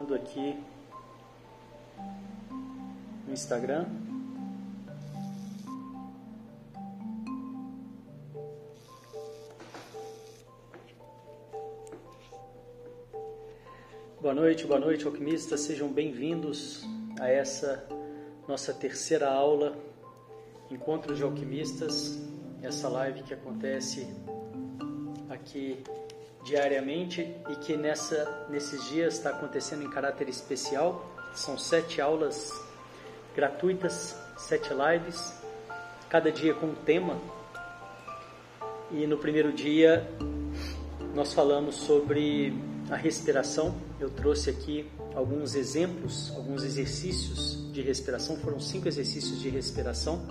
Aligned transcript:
aqui 0.00 0.56
no 3.26 3.32
Instagram. 3.32 3.84
Boa 14.20 14.32
noite, 14.32 14.64
boa 14.66 14.78
noite, 14.78 15.04
alquimistas. 15.04 15.62
Sejam 15.62 15.88
bem-vindos 15.88 16.84
a 17.18 17.28
essa 17.28 17.84
nossa 18.46 18.72
terceira 18.72 19.28
aula, 19.28 19.76
Encontros 20.70 21.18
de 21.18 21.24
Alquimistas, 21.24 22.20
essa 22.62 22.88
live 22.88 23.24
que 23.24 23.34
acontece 23.34 24.06
aqui 25.28 25.82
diariamente 26.48 27.20
e 27.50 27.56
que 27.56 27.76
nessa, 27.76 28.46
nesses 28.48 28.88
dias 28.88 29.14
está 29.14 29.30
acontecendo 29.30 29.84
em 29.84 29.90
caráter 29.90 30.28
especial. 30.28 31.14
São 31.34 31.58
sete 31.58 32.00
aulas 32.00 32.50
gratuitas, 33.36 34.16
sete 34.36 34.70
lives, 34.72 35.34
cada 36.08 36.32
dia 36.32 36.54
com 36.54 36.68
um 36.68 36.74
tema. 36.74 37.20
E 38.90 39.06
no 39.06 39.18
primeiro 39.18 39.52
dia 39.52 40.08
nós 41.14 41.34
falamos 41.34 41.74
sobre 41.74 42.54
a 42.90 42.96
respiração. 42.96 43.74
Eu 44.00 44.08
trouxe 44.08 44.48
aqui 44.48 44.90
alguns 45.14 45.54
exemplos, 45.54 46.32
alguns 46.34 46.64
exercícios 46.64 47.70
de 47.72 47.82
respiração. 47.82 48.38
Foram 48.38 48.58
cinco 48.58 48.88
exercícios 48.88 49.38
de 49.38 49.50
respiração. 49.50 50.26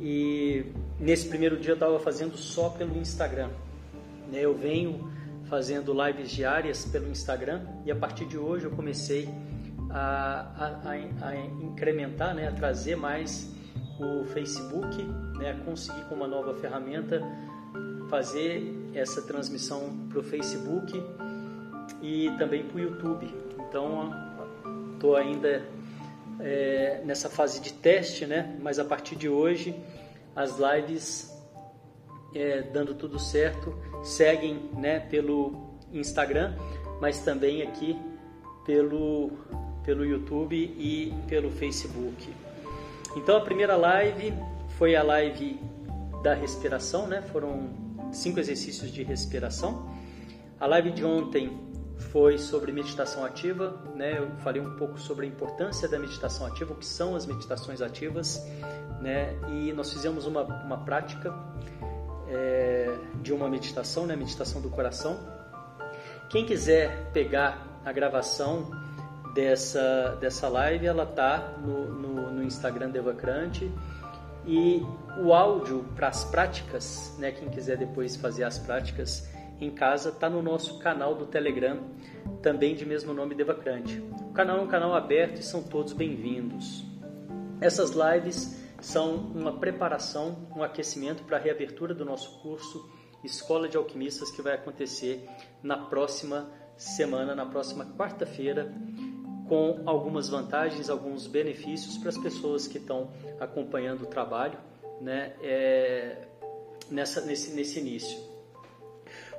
E 0.00 0.66
nesse 0.98 1.28
primeiro 1.28 1.56
dia 1.56 1.70
eu 1.70 1.74
estava 1.74 2.00
fazendo 2.00 2.36
só 2.36 2.68
pelo 2.70 2.98
Instagram. 2.98 3.50
Né? 4.30 4.40
Eu 4.40 4.54
venho 4.54 5.10
fazendo 5.44 5.92
lives 5.92 6.30
diárias 6.30 6.84
pelo 6.84 7.08
Instagram 7.08 7.62
e 7.84 7.90
a 7.90 7.96
partir 7.96 8.24
de 8.24 8.38
hoje 8.38 8.64
eu 8.64 8.70
comecei 8.70 9.28
a, 9.90 10.80
a, 10.84 11.28
a 11.28 11.36
incrementar, 11.36 12.34
né? 12.34 12.48
a 12.48 12.52
trazer 12.52 12.96
mais 12.96 13.50
o 13.98 14.24
Facebook, 14.24 15.02
né? 15.38 15.60
conseguir 15.64 16.04
com 16.08 16.14
uma 16.14 16.26
nova 16.26 16.54
ferramenta 16.54 17.20
fazer 18.08 18.62
essa 18.94 19.22
transmissão 19.22 20.06
para 20.08 20.18
o 20.18 20.22
Facebook 20.22 21.02
e 22.00 22.30
também 22.38 22.64
para 22.64 22.76
o 22.76 22.80
YouTube. 22.80 23.34
Então 23.68 24.10
estou 24.94 25.16
ainda 25.16 25.62
é, 26.40 27.02
nessa 27.04 27.28
fase 27.28 27.60
de 27.60 27.72
teste, 27.72 28.26
né? 28.26 28.58
mas 28.62 28.78
a 28.78 28.84
partir 28.84 29.16
de 29.16 29.28
hoje 29.28 29.74
as 30.34 30.58
lives 30.58 31.30
é, 32.34 32.62
dando 32.62 32.94
tudo 32.94 33.18
certo, 33.18 33.74
seguem 34.02 34.70
né, 34.76 35.00
pelo 35.00 35.72
Instagram, 35.92 36.54
mas 37.00 37.20
também 37.20 37.62
aqui 37.62 37.98
pelo, 38.64 39.30
pelo 39.84 40.04
YouTube 40.04 40.56
e 40.56 41.14
pelo 41.28 41.50
Facebook. 41.50 42.32
Então 43.16 43.36
a 43.36 43.40
primeira 43.40 43.76
live 43.76 44.32
foi 44.78 44.96
a 44.96 45.02
live 45.02 45.60
da 46.22 46.34
respiração, 46.34 47.06
né? 47.06 47.20
Foram 47.20 47.70
cinco 48.12 48.40
exercícios 48.40 48.90
de 48.90 49.02
respiração. 49.02 49.90
A 50.58 50.66
live 50.66 50.92
de 50.92 51.04
ontem 51.04 51.58
foi 52.10 52.38
sobre 52.38 52.72
meditação 52.72 53.24
ativa, 53.24 53.82
né? 53.94 54.18
Eu 54.18 54.30
falei 54.38 54.62
um 54.62 54.76
pouco 54.76 54.98
sobre 54.98 55.26
a 55.26 55.28
importância 55.28 55.88
da 55.88 55.98
meditação 55.98 56.46
ativa, 56.46 56.72
o 56.72 56.76
que 56.76 56.86
são 56.86 57.14
as 57.14 57.26
meditações 57.26 57.82
ativas, 57.82 58.44
né? 59.00 59.34
E 59.50 59.72
nós 59.72 59.92
fizemos 59.92 60.26
uma, 60.26 60.42
uma 60.42 60.78
prática 60.78 61.34
é, 62.32 62.96
de 63.20 63.32
uma 63.32 63.48
meditação, 63.48 64.06
né? 64.06 64.16
Meditação 64.16 64.60
do 64.60 64.70
coração. 64.70 65.18
Quem 66.30 66.46
quiser 66.46 67.10
pegar 67.12 67.80
a 67.84 67.92
gravação 67.92 68.70
dessa, 69.34 70.16
dessa 70.20 70.48
live, 70.48 70.86
ela 70.86 71.04
tá 71.04 71.54
no, 71.58 71.92
no, 71.92 72.32
no 72.32 72.42
Instagram 72.42 72.90
Devacrante 72.90 73.70
e 74.46 74.82
o 75.18 75.32
áudio 75.32 75.84
para 75.94 76.08
as 76.08 76.24
práticas, 76.24 77.14
né? 77.18 77.30
Quem 77.32 77.48
quiser 77.48 77.76
depois 77.76 78.16
fazer 78.16 78.44
as 78.44 78.58
práticas 78.58 79.30
em 79.60 79.70
casa, 79.70 80.08
está 80.08 80.28
no 80.28 80.42
nosso 80.42 80.78
canal 80.78 81.14
do 81.14 81.26
Telegram, 81.26 81.80
também 82.40 82.74
de 82.74 82.84
mesmo 82.84 83.12
nome 83.14 83.34
Devacrante. 83.34 84.02
O 84.22 84.32
canal 84.32 84.58
é 84.58 84.60
um 84.60 84.66
canal 84.66 84.94
aberto 84.94 85.38
e 85.38 85.42
são 85.42 85.62
todos 85.62 85.92
bem-vindos. 85.92 86.84
Essas 87.60 87.92
lives 87.92 88.61
são 88.82 89.14
uma 89.14 89.52
preparação, 89.52 90.48
um 90.54 90.62
aquecimento 90.62 91.22
para 91.22 91.36
a 91.36 91.40
reabertura 91.40 91.94
do 91.94 92.04
nosso 92.04 92.40
curso 92.40 92.90
Escola 93.22 93.68
de 93.68 93.76
Alquimistas 93.76 94.30
que 94.32 94.42
vai 94.42 94.54
acontecer 94.54 95.28
na 95.62 95.76
próxima 95.76 96.50
semana, 96.76 97.34
na 97.34 97.46
próxima 97.46 97.86
quarta-feira, 97.96 98.74
com 99.48 99.82
algumas 99.86 100.28
vantagens, 100.28 100.90
alguns 100.90 101.28
benefícios 101.28 101.96
para 101.96 102.08
as 102.08 102.18
pessoas 102.18 102.66
que 102.66 102.78
estão 102.78 103.12
acompanhando 103.38 104.02
o 104.02 104.06
trabalho 104.06 104.58
né, 105.00 105.34
é, 105.40 106.16
nessa, 106.90 107.20
nesse, 107.20 107.54
nesse 107.54 107.78
início. 107.78 108.18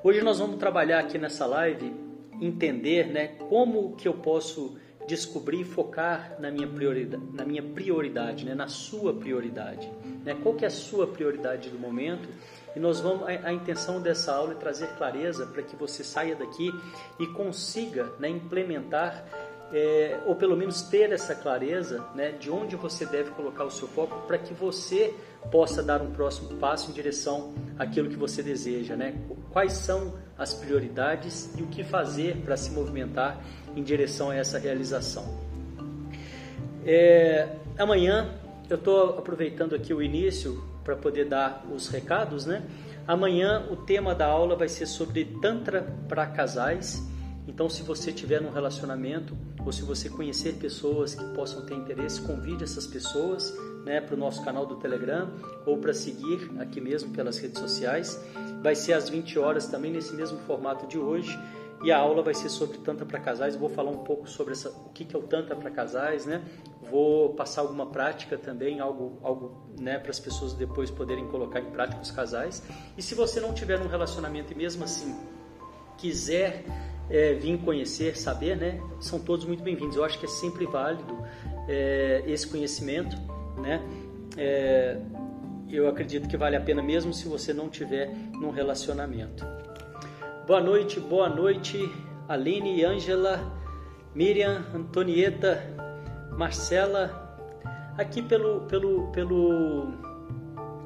Hoje 0.01 0.21
nós 0.21 0.39
vamos 0.39 0.57
trabalhar 0.57 0.99
aqui 0.99 1.17
nessa 1.17 1.45
live, 1.45 1.93
entender 2.39 3.07
né, 3.07 3.27
como 3.49 3.95
que 3.97 4.07
eu 4.07 4.13
posso 4.13 4.77
descobrir 5.07 5.61
e 5.61 5.63
focar 5.63 6.35
na 6.39 6.51
minha 6.51 6.67
prioridade, 6.67 7.23
na 7.33 7.45
minha 7.45 7.63
prioridade, 7.63 8.45
né, 8.45 8.55
na 8.55 8.67
sua 8.67 9.13
prioridade. 9.13 9.91
Né? 10.23 10.35
Qual 10.41 10.55
que 10.55 10.63
é 10.63 10.67
a 10.67 10.71
sua 10.71 11.07
prioridade 11.07 11.69
do 11.69 11.79
momento? 11.79 12.27
E 12.75 12.79
nós 12.79 12.99
vamos 12.99 13.27
a, 13.27 13.49
a 13.49 13.53
intenção 13.53 14.01
dessa 14.01 14.33
aula 14.33 14.53
é 14.53 14.55
trazer 14.55 14.87
clareza 14.97 15.45
para 15.45 15.61
que 15.61 15.75
você 15.75 16.03
saia 16.03 16.35
daqui 16.35 16.71
e 17.19 17.27
consiga 17.27 18.11
né, 18.19 18.29
implementar 18.29 19.25
é, 19.73 20.19
ou 20.25 20.35
pelo 20.35 20.55
menos 20.55 20.83
ter 20.83 21.11
essa 21.11 21.33
clareza 21.33 22.05
né, 22.13 22.31
de 22.31 22.51
onde 22.51 22.75
você 22.75 23.05
deve 23.05 23.31
colocar 23.31 23.63
o 23.63 23.71
seu 23.71 23.87
foco 23.87 24.27
para 24.27 24.37
que 24.37 24.53
você 24.53 25.13
possa 25.51 25.81
dar 25.81 26.01
um 26.01 26.11
próximo 26.11 26.57
passo 26.59 26.91
em 26.91 26.93
direção 26.93 27.53
àquilo 27.77 28.07
que 28.09 28.15
você 28.15 28.43
deseja. 28.43 28.95
Né? 28.95 29.15
Quais 29.51 29.73
são 29.73 30.13
as 30.37 30.53
prioridades 30.53 31.53
e 31.57 31.63
o 31.63 31.67
que 31.67 31.83
fazer 31.83 32.37
para 32.37 32.55
se 32.55 32.71
movimentar 32.71 33.41
em 33.75 33.83
direção 33.83 34.29
a 34.29 34.35
essa 34.35 34.59
realização. 34.59 35.25
É, 36.85 37.47
amanhã 37.77 38.33
eu 38.69 38.75
estou 38.75 39.17
aproveitando 39.17 39.73
aqui 39.73 39.93
o 39.93 40.01
início 40.01 40.63
para 40.83 40.95
poder 40.95 41.25
dar 41.25 41.65
os 41.73 41.87
recados, 41.87 42.45
né? 42.45 42.63
Amanhã 43.07 43.67
o 43.71 43.75
tema 43.75 44.13
da 44.13 44.27
aula 44.27 44.55
vai 44.55 44.67
ser 44.67 44.85
sobre 44.85 45.25
Tantra 45.41 45.81
para 46.07 46.25
casais 46.25 47.01
então, 47.47 47.69
se 47.69 47.83
você 47.83 48.11
tiver 48.11 48.41
um 48.41 48.49
relacionamento 48.49 49.37
ou 49.65 49.71
se 49.71 49.81
você 49.81 50.09
conhecer 50.09 50.53
pessoas 50.53 51.13
que 51.13 51.23
possam 51.33 51.65
ter 51.65 51.75
interesse, 51.75 52.21
convide 52.21 52.63
essas 52.63 52.87
pessoas 52.87 53.53
né, 53.83 53.99
para 53.99 54.15
o 54.15 54.17
nosso 54.17 54.43
canal 54.43 54.65
do 54.65 54.75
Telegram 54.77 55.29
ou 55.65 55.77
para 55.77 55.93
seguir 55.93 56.49
aqui 56.59 56.79
mesmo 56.79 57.11
pelas 57.11 57.37
redes 57.37 57.59
sociais. 57.59 58.19
Vai 58.61 58.75
ser 58.75 58.93
às 58.93 59.09
20 59.09 59.37
horas 59.39 59.67
também 59.67 59.91
nesse 59.91 60.13
mesmo 60.13 60.37
formato 60.39 60.87
de 60.87 60.97
hoje. 60.97 61.37
E 61.83 61.91
a 61.91 61.97
aula 61.97 62.23
vai 62.23 62.33
ser 62.33 62.47
sobre 62.47 62.77
Tantra 62.77 63.05
para 63.05 63.19
casais. 63.19 63.57
vou 63.57 63.67
falar 63.67 63.91
um 63.91 64.05
pouco 64.05 64.25
sobre 64.25 64.53
essa, 64.53 64.69
o 64.69 64.89
que 64.93 65.05
é 65.13 65.19
o 65.19 65.23
Tantra 65.23 65.53
para 65.53 65.69
casais, 65.69 66.25
né? 66.25 66.41
Vou 66.89 67.33
passar 67.33 67.59
alguma 67.59 67.87
prática 67.87 68.37
também, 68.37 68.79
algo, 68.79 69.19
algo 69.21 69.67
né, 69.77 69.99
para 69.99 70.11
as 70.11 70.19
pessoas 70.19 70.53
depois 70.53 70.89
poderem 70.89 71.27
colocar 71.27 71.59
em 71.59 71.71
prática 71.71 72.01
os 72.01 72.09
casais. 72.09 72.63
E 72.97 73.01
se 73.01 73.13
você 73.13 73.41
não 73.41 73.53
tiver 73.53 73.81
um 73.81 73.87
relacionamento 73.87 74.53
e 74.53 74.55
mesmo 74.55 74.85
assim 74.85 75.13
quiser 75.97 76.63
é, 77.09 77.33
vir 77.33 77.57
conhecer, 77.59 78.17
saber, 78.17 78.55
né? 78.57 78.81
São 78.99 79.19
todos 79.19 79.45
muito 79.45 79.63
bem-vindos. 79.63 79.95
Eu 79.95 80.03
acho 80.03 80.19
que 80.19 80.25
é 80.25 80.29
sempre 80.29 80.65
válido 80.65 81.17
é, 81.67 82.23
esse 82.25 82.47
conhecimento, 82.47 83.15
né? 83.61 83.81
É, 84.37 84.97
eu 85.69 85.87
acredito 85.87 86.27
que 86.27 86.37
vale 86.37 86.55
a 86.55 86.61
pena 86.61 86.81
mesmo 86.81 87.13
se 87.13 87.27
você 87.27 87.53
não 87.53 87.69
tiver 87.69 88.13
num 88.33 88.51
relacionamento. 88.51 89.45
Boa 90.45 90.61
noite, 90.61 90.99
boa 90.99 91.29
noite, 91.29 91.89
Aline, 92.27 92.83
Ângela, 92.83 93.39
Miriam, 94.13 94.65
Antonieta, 94.73 95.61
Marcela. 96.37 97.21
Aqui 97.97 98.21
pelo 98.21 98.61
pelo 98.61 99.11
pelo 99.11 99.93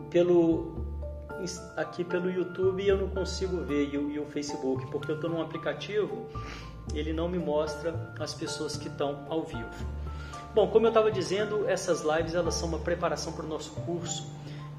pelo 0.10 0.77
aqui 1.76 2.04
pelo 2.04 2.30
YouTube 2.30 2.86
eu 2.86 2.98
não 2.98 3.10
consigo 3.10 3.64
ver 3.64 3.94
e 3.94 3.98
o, 3.98 4.10
e 4.12 4.20
o 4.20 4.26
Facebook, 4.26 4.88
porque 4.92 5.12
eu 5.12 5.16
estou 5.16 5.30
num 5.30 5.42
aplicativo, 5.42 6.28
ele 6.94 7.14
não 7.14 7.28
me 7.28 7.38
mostra 7.38 8.14
as 8.20 8.34
pessoas 8.34 8.78
que 8.78 8.88
estão 8.88 9.26
ao 9.30 9.44
vivo. 9.44 9.70
Bom, 10.54 10.68
como 10.70 10.86
eu 10.86 10.90
estava 10.90 11.12
dizendo, 11.12 11.68
essas 11.70 12.02
lives 12.02 12.34
elas 12.34 12.56
são 12.56 12.70
uma 12.70 12.80
preparação 12.80 13.34
para 13.34 13.46
o 13.46 13.48
nosso 13.48 13.72
curso 13.82 14.26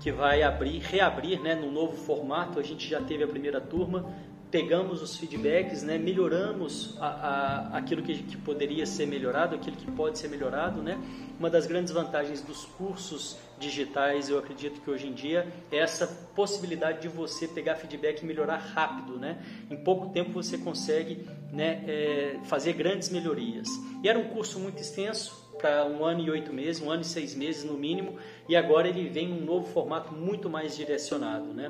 que 0.00 0.12
vai 0.12 0.42
abrir, 0.42 0.78
reabrir, 0.80 1.40
né, 1.40 1.54
no 1.54 1.70
novo 1.70 1.96
formato. 1.96 2.58
A 2.58 2.62
gente 2.62 2.88
já 2.88 3.00
teve 3.00 3.24
a 3.24 3.28
primeira 3.28 3.60
turma, 3.60 4.06
pegamos 4.50 5.02
os 5.02 5.16
feedbacks, 5.16 5.82
né, 5.82 5.98
melhoramos 5.98 6.96
a, 7.00 7.06
a, 7.06 7.78
aquilo 7.78 8.02
que, 8.02 8.22
que, 8.22 8.36
poderia 8.36 8.86
ser 8.86 9.06
melhorado, 9.06 9.54
aquilo 9.54 9.76
que 9.76 9.90
pode 9.90 10.18
ser 10.18 10.28
melhorado. 10.28 10.82
Né? 10.82 10.98
Uma 11.38 11.50
das 11.50 11.66
grandes 11.66 11.92
vantagens 11.92 12.40
dos 12.40 12.64
cursos 12.64 13.36
digitais, 13.58 14.28
eu 14.28 14.38
acredito 14.38 14.80
que 14.80 14.90
hoje 14.90 15.06
em 15.06 15.12
dia, 15.12 15.46
é 15.70 15.78
essa 15.78 16.06
possibilidade 16.34 17.02
de 17.02 17.08
você 17.08 17.46
pegar 17.46 17.76
feedback 17.76 18.22
e 18.22 18.26
melhorar 18.26 18.56
rápido. 18.56 19.18
Né? 19.18 19.38
Em 19.70 19.76
pouco 19.76 20.08
tempo 20.10 20.32
você 20.32 20.56
consegue 20.56 21.26
né, 21.52 21.84
é, 21.86 22.40
fazer 22.44 22.72
grandes 22.72 23.10
melhorias. 23.10 23.68
E 24.02 24.08
era 24.08 24.18
um 24.18 24.28
curso 24.28 24.58
muito 24.58 24.80
extenso, 24.80 25.46
para 25.58 25.84
um 25.84 26.04
ano 26.04 26.20
e 26.20 26.30
oito 26.30 26.52
meses, 26.52 26.80
um 26.80 26.88
ano 26.88 27.02
e 27.02 27.04
seis 27.04 27.34
meses 27.34 27.64
no 27.64 27.74
mínimo, 27.74 28.16
e 28.48 28.54
agora 28.54 28.88
ele 28.88 29.08
vem 29.08 29.30
em 29.30 29.32
um 29.32 29.44
novo 29.44 29.66
formato 29.66 30.14
muito 30.14 30.48
mais 30.48 30.76
direcionado. 30.76 31.52
Né? 31.52 31.68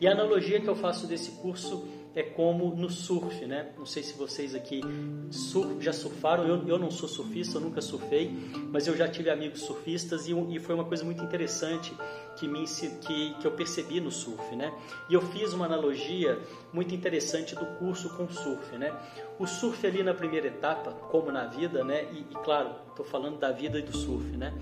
E 0.00 0.06
a 0.06 0.12
analogia 0.12 0.60
que 0.60 0.68
eu 0.68 0.74
faço 0.74 1.06
desse 1.06 1.32
curso 1.32 1.86
é 2.14 2.22
como 2.22 2.74
no 2.74 2.90
surf, 2.90 3.44
né? 3.46 3.70
Não 3.78 3.86
sei 3.86 4.02
se 4.02 4.12
vocês 4.14 4.54
aqui 4.54 4.80
surf, 5.30 5.82
já 5.82 5.92
surfaram, 5.92 6.46
eu, 6.46 6.68
eu 6.68 6.78
não 6.78 6.90
sou 6.90 7.08
surfista, 7.08 7.56
eu 7.56 7.62
nunca 7.62 7.80
surfei, 7.80 8.30
mas 8.70 8.86
eu 8.86 8.96
já 8.96 9.08
tive 9.08 9.30
amigos 9.30 9.62
surfistas 9.62 10.28
e, 10.28 10.32
e 10.32 10.58
foi 10.58 10.74
uma 10.74 10.84
coisa 10.84 11.04
muito 11.04 11.22
interessante 11.24 11.94
que, 12.36 12.48
me, 12.48 12.64
que, 12.66 13.34
que 13.34 13.46
eu 13.46 13.52
percebi 13.52 14.00
no 14.00 14.10
surf, 14.10 14.54
né? 14.56 14.72
E 15.08 15.14
eu 15.14 15.20
fiz 15.20 15.52
uma 15.52 15.66
analogia 15.66 16.38
muito 16.72 16.94
interessante 16.94 17.54
do 17.54 17.66
curso 17.78 18.10
com 18.16 18.24
o 18.24 18.32
surf, 18.32 18.76
né? 18.76 18.92
O 19.38 19.46
surf 19.46 19.86
ali 19.86 20.02
na 20.02 20.14
primeira 20.14 20.46
etapa, 20.46 20.92
como 21.10 21.30
na 21.30 21.46
vida, 21.46 21.84
né? 21.84 22.04
E, 22.12 22.20
e 22.20 22.34
claro, 22.44 22.74
estou 22.90 23.04
falando 23.04 23.38
da 23.38 23.50
vida 23.52 23.78
e 23.78 23.82
do 23.82 23.96
surf, 23.96 24.36
né? 24.36 24.52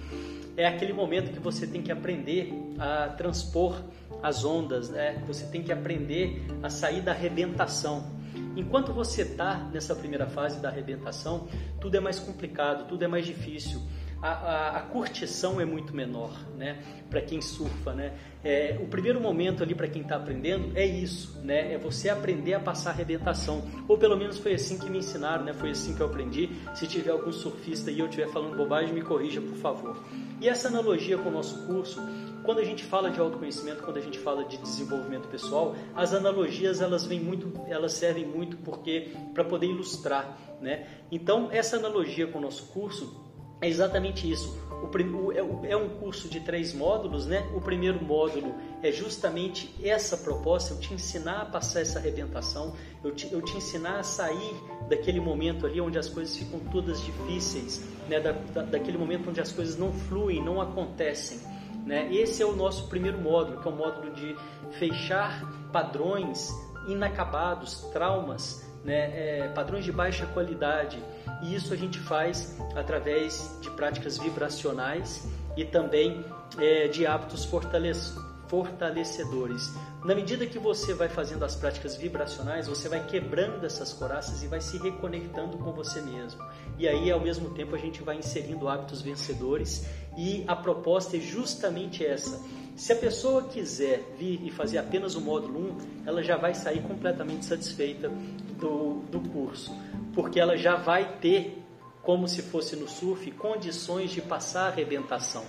É 0.56 0.66
aquele 0.66 0.92
momento 0.92 1.32
que 1.32 1.38
você 1.38 1.66
tem 1.66 1.82
que 1.82 1.92
aprender 1.92 2.52
a 2.78 3.08
transpor 3.08 3.80
as 4.22 4.44
ondas, 4.44 4.88
né? 4.90 5.22
Você 5.26 5.46
tem 5.46 5.62
que 5.62 5.72
aprender 5.72 6.44
a 6.62 6.68
sair 6.68 7.00
da 7.00 7.12
arrebentação. 7.12 8.18
Enquanto 8.56 8.92
você 8.92 9.22
está 9.22 9.54
nessa 9.72 9.94
primeira 9.94 10.26
fase 10.26 10.60
da 10.60 10.68
arrebentação, 10.68 11.48
tudo 11.80 11.96
é 11.96 12.00
mais 12.00 12.18
complicado, 12.18 12.86
tudo 12.88 13.04
é 13.04 13.08
mais 13.08 13.24
difícil. 13.24 13.80
A, 14.22 14.28
a, 14.28 14.76
a 14.76 14.80
curtição 14.82 15.60
é 15.60 15.64
muito 15.64 15.96
menor, 15.96 16.30
né? 16.56 16.82
Para 17.08 17.22
quem 17.22 17.40
surfa, 17.40 17.94
né? 17.94 18.12
É, 18.44 18.78
o 18.80 18.86
primeiro 18.86 19.18
momento 19.18 19.62
ali 19.62 19.74
para 19.74 19.88
quem 19.88 20.02
está 20.02 20.16
aprendendo 20.16 20.76
é 20.76 20.84
isso, 20.84 21.40
né? 21.42 21.72
É 21.72 21.78
você 21.78 22.10
aprender 22.10 22.52
a 22.52 22.60
passar 22.60 22.90
arrebentação. 22.90 23.62
Ou 23.88 23.96
pelo 23.96 24.16
menos 24.16 24.36
foi 24.36 24.54
assim 24.54 24.78
que 24.78 24.90
me 24.90 24.98
ensinaram, 24.98 25.44
né? 25.44 25.54
Foi 25.54 25.70
assim 25.70 25.94
que 25.94 26.02
eu 26.02 26.06
aprendi. 26.06 26.50
Se 26.74 26.86
tiver 26.86 27.10
algum 27.10 27.32
surfista 27.32 27.90
e 27.90 27.98
eu 27.98 28.06
estiver 28.06 28.28
falando 28.28 28.56
bobagem, 28.56 28.92
me 28.92 29.02
corrija, 29.02 29.40
por 29.40 29.56
favor. 29.56 29.96
E 30.38 30.48
essa 30.48 30.68
analogia 30.68 31.16
com 31.16 31.30
o 31.30 31.32
nosso 31.32 31.66
curso 31.66 32.00
quando 32.42 32.58
a 32.58 32.64
gente 32.64 32.84
fala 32.84 33.10
de 33.10 33.20
autoconhecimento, 33.20 33.82
quando 33.82 33.98
a 33.98 34.00
gente 34.00 34.18
fala 34.18 34.44
de 34.44 34.56
desenvolvimento 34.56 35.28
pessoal, 35.28 35.76
as 35.94 36.14
analogias 36.14 36.80
elas 36.80 37.04
vêm 37.04 37.20
muito, 37.20 37.52
elas 37.68 37.92
servem 37.92 38.26
muito 38.26 38.56
porque 38.58 39.12
para 39.34 39.44
poder 39.44 39.66
ilustrar, 39.66 40.36
né? 40.60 40.86
Então 41.12 41.48
essa 41.52 41.76
analogia 41.76 42.26
com 42.26 42.38
o 42.38 42.42
nosso 42.42 42.66
curso 42.68 43.29
é 43.60 43.68
exatamente 43.68 44.30
isso. 44.30 44.58
O, 44.82 45.32
é, 45.32 45.72
é 45.72 45.76
um 45.76 45.90
curso 45.90 46.28
de 46.28 46.40
três 46.40 46.72
módulos, 46.72 47.26
né? 47.26 47.46
O 47.54 47.60
primeiro 47.60 48.02
módulo 48.02 48.54
é 48.82 48.90
justamente 48.90 49.74
essa 49.82 50.16
proposta, 50.16 50.72
eu 50.72 50.80
te 50.80 50.94
ensinar 50.94 51.42
a 51.42 51.44
passar 51.44 51.82
essa 51.82 51.98
arrebentação, 51.98 52.74
eu 53.04 53.14
te, 53.14 53.30
eu 53.30 53.42
te 53.42 53.56
ensinar 53.58 53.98
a 53.98 54.02
sair 54.02 54.54
daquele 54.88 55.20
momento 55.20 55.66
ali 55.66 55.80
onde 55.80 55.98
as 55.98 56.08
coisas 56.08 56.34
ficam 56.34 56.60
todas 56.72 57.02
difíceis, 57.02 57.84
né? 58.08 58.20
Da, 58.20 58.32
da, 58.32 58.62
daquele 58.62 58.96
momento 58.96 59.28
onde 59.28 59.40
as 59.40 59.52
coisas 59.52 59.76
não 59.76 59.92
fluem, 59.92 60.42
não 60.42 60.60
acontecem. 60.60 61.38
Né? 61.84 62.12
Esse 62.12 62.42
é 62.42 62.46
o 62.46 62.54
nosso 62.54 62.88
primeiro 62.88 63.18
módulo, 63.18 63.60
que 63.60 63.68
é 63.68 63.70
o 63.70 63.74
módulo 63.74 64.12
de 64.14 64.36
fechar 64.72 65.42
padrões 65.72 66.50
inacabados, 66.86 67.82
traumas, 67.92 68.64
né? 68.84 69.42
É, 69.44 69.48
padrões 69.48 69.84
de 69.84 69.92
baixa 69.92 70.26
qualidade. 70.26 70.98
E 71.42 71.54
isso 71.54 71.72
a 71.72 71.76
gente 71.76 71.98
faz 71.98 72.56
através 72.74 73.56
de 73.60 73.70
práticas 73.70 74.18
vibracionais 74.18 75.26
e 75.56 75.64
também 75.64 76.24
é, 76.58 76.88
de 76.88 77.06
hábitos 77.06 77.44
fortalecedores. 77.44 79.72
Na 80.04 80.14
medida 80.14 80.46
que 80.46 80.58
você 80.58 80.94
vai 80.94 81.08
fazendo 81.08 81.44
as 81.44 81.54
práticas 81.54 81.96
vibracionais, 81.96 82.66
você 82.66 82.88
vai 82.88 83.06
quebrando 83.06 83.64
essas 83.64 83.92
coraças 83.92 84.42
e 84.42 84.46
vai 84.46 84.60
se 84.60 84.78
reconectando 84.78 85.58
com 85.58 85.72
você 85.72 86.00
mesmo. 86.00 86.42
E 86.78 86.88
aí, 86.88 87.10
ao 87.10 87.20
mesmo 87.20 87.50
tempo, 87.50 87.74
a 87.74 87.78
gente 87.78 88.02
vai 88.02 88.16
inserindo 88.16 88.68
hábitos 88.68 89.02
vencedores 89.02 89.86
e 90.16 90.44
a 90.48 90.56
proposta 90.56 91.16
é 91.16 91.20
justamente 91.20 92.04
essa. 92.04 92.40
Se 92.74 92.94
a 92.94 92.96
pessoa 92.96 93.42
quiser 93.42 94.14
vir 94.18 94.40
e 94.42 94.50
fazer 94.50 94.78
apenas 94.78 95.14
o 95.14 95.20
módulo 95.20 95.72
1, 95.72 95.76
ela 96.06 96.22
já 96.22 96.38
vai 96.38 96.54
sair 96.54 96.82
completamente 96.82 97.44
satisfeita 97.44 98.10
do, 98.58 99.02
do 99.10 99.20
curso, 99.28 99.70
porque 100.14 100.40
ela 100.40 100.56
já 100.56 100.76
vai 100.76 101.16
ter, 101.20 101.62
como 102.02 102.26
se 102.28 102.42
fosse 102.42 102.76
no 102.76 102.88
surf, 102.88 103.30
condições 103.32 104.10
de 104.10 104.20
passar 104.20 104.64
a 104.64 104.68
arrebentação. 104.68 105.44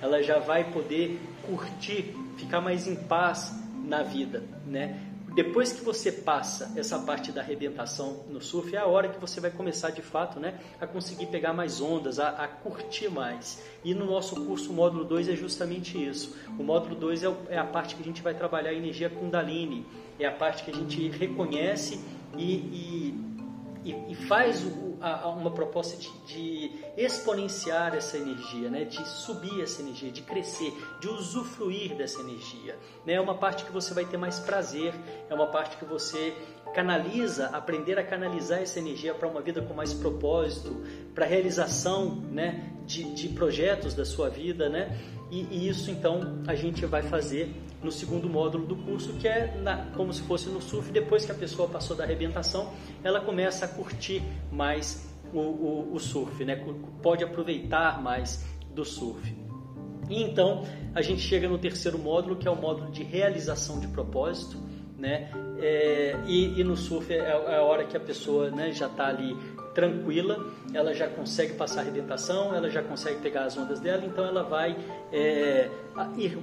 Ela 0.00 0.22
já 0.22 0.38
vai 0.38 0.70
poder 0.70 1.20
curtir, 1.42 2.14
ficar 2.36 2.60
mais 2.60 2.86
em 2.86 2.94
paz 2.94 3.52
na 3.84 4.02
vida, 4.02 4.44
né? 4.66 5.08
Depois 5.34 5.72
que 5.72 5.84
você 5.84 6.10
passa 6.10 6.72
essa 6.74 6.98
parte 6.98 7.30
da 7.30 7.40
arrebentação 7.40 8.24
no 8.28 8.40
surf, 8.40 8.74
é 8.74 8.78
a 8.78 8.86
hora 8.86 9.08
que 9.08 9.20
você 9.20 9.40
vai 9.40 9.52
começar 9.52 9.90
de 9.90 10.02
fato 10.02 10.40
né, 10.40 10.58
a 10.80 10.86
conseguir 10.86 11.26
pegar 11.26 11.52
mais 11.52 11.80
ondas, 11.80 12.18
a, 12.18 12.30
a 12.30 12.48
curtir 12.48 13.08
mais. 13.08 13.62
E 13.84 13.94
no 13.94 14.04
nosso 14.04 14.34
curso, 14.44 14.70
o 14.70 14.74
módulo 14.74 15.04
2 15.04 15.28
é 15.28 15.36
justamente 15.36 16.02
isso. 16.02 16.36
O 16.58 16.64
módulo 16.64 16.96
2 16.96 17.22
é, 17.22 17.34
é, 17.50 17.58
a 17.58 17.64
parte 17.64 17.94
que 17.94 18.02
a 18.02 18.04
gente 18.04 18.20
vai 18.20 18.34
trabalhar 18.34 18.70
a 18.70 18.74
energia 18.74 19.08
Kundalini, 19.08 19.86
é 20.18 20.26
a 20.26 20.32
parte 20.32 20.64
que 20.64 20.72
a 20.72 20.74
gente 20.74 21.08
reconhece 21.10 22.00
e, 22.36 22.54
e, 22.54 23.37
e, 23.88 24.12
e 24.12 24.14
faz 24.14 24.64
o, 24.64 24.98
a, 25.00 25.28
uma 25.28 25.50
proposta 25.50 25.96
de, 25.96 26.10
de, 26.26 26.70
exponenciar 26.96 27.94
essa 27.94 28.18
energia, 28.18 28.68
né? 28.68 28.84
de 28.84 29.08
subir 29.08 29.62
essa 29.62 29.80
energia, 29.80 30.10
de 30.10 30.20
crescer, 30.20 30.72
de 31.00 31.08
usufruir 31.08 31.96
dessa 31.96 32.20
energia. 32.20 32.78
Né? 33.06 33.14
É 33.14 33.20
uma 33.20 33.34
parte 33.34 33.64
que 33.64 33.72
você 33.72 33.94
vai 33.94 34.04
ter 34.04 34.18
mais 34.18 34.38
prazer, 34.38 34.94
é 35.30 35.34
uma 35.34 35.46
parte 35.46 35.78
que 35.78 35.86
você 35.86 36.36
canaliza, 36.74 37.46
aprender 37.48 37.98
a 37.98 38.04
canalizar 38.04 38.60
essa 38.60 38.78
energia 38.78 39.14
para 39.14 39.28
uma 39.28 39.40
vida 39.40 39.60
com 39.62 39.74
mais 39.74 39.92
propósito, 39.92 40.82
para 41.14 41.26
realização 41.26 42.16
né? 42.30 42.72
de, 42.86 43.04
de 43.14 43.28
projetos 43.28 43.94
da 43.94 44.04
sua 44.04 44.28
vida. 44.28 44.68
Né? 44.68 44.96
E, 45.30 45.46
e, 45.50 45.68
isso 45.68 45.90
então 45.90 46.42
a 46.46 46.54
gente 46.54 46.84
vai 46.86 47.02
fazer 47.02 47.54
no 47.82 47.92
segundo 47.92 48.28
módulo 48.28 48.66
do 48.66 48.76
curso, 48.76 49.12
que 49.14 49.28
é 49.28 49.54
na, 49.60 49.86
como 49.96 50.12
se 50.12 50.22
fosse 50.22 50.48
no 50.48 50.60
surf. 50.60 50.90
Depois 50.90 51.24
que 51.24 51.32
a 51.32 51.34
pessoa 51.34 51.68
passou 51.68 51.96
da 51.96 52.04
arrebentação, 52.04 52.72
ela 53.02 53.20
começa 53.20 53.64
a 53.64 53.68
curtir 53.68 54.22
mais 54.50 55.08
o, 55.32 55.38
o, 55.38 55.94
o 55.94 56.00
surf, 56.00 56.44
né? 56.44 56.64
pode 57.02 57.22
aproveitar 57.22 58.02
mais 58.02 58.44
do 58.74 58.84
surf. 58.84 59.36
E 60.08 60.22
então 60.22 60.64
a 60.94 61.02
gente 61.02 61.20
chega 61.20 61.48
no 61.48 61.58
terceiro 61.58 61.98
módulo, 61.98 62.36
que 62.36 62.48
é 62.48 62.50
o 62.50 62.56
módulo 62.56 62.90
de 62.90 63.02
realização 63.02 63.78
de 63.78 63.86
propósito. 63.88 64.56
Né? 64.96 65.30
É, 65.60 66.16
e, 66.26 66.60
e, 66.60 66.64
no 66.64 66.76
surf 66.76 67.12
é, 67.12 67.18
é 67.18 67.56
a 67.56 67.62
hora 67.62 67.84
que 67.84 67.96
a 67.96 68.00
pessoa 68.00 68.50
né, 68.50 68.70
já 68.72 68.86
está 68.86 69.08
ali 69.08 69.36
tranquila, 69.74 70.44
ela 70.74 70.92
já 70.92 71.08
consegue 71.08 71.54
passar 71.54 71.80
a 71.80 71.82
arrebentação, 71.82 72.54
ela 72.54 72.68
já 72.68 72.82
consegue 72.82 73.20
pegar 73.20 73.44
as 73.44 73.56
ondas 73.56 73.78
dela, 73.78 74.04
então 74.04 74.24
ela 74.24 74.42
vai 74.42 74.76
é, 75.12 75.70
ir, 76.16 76.38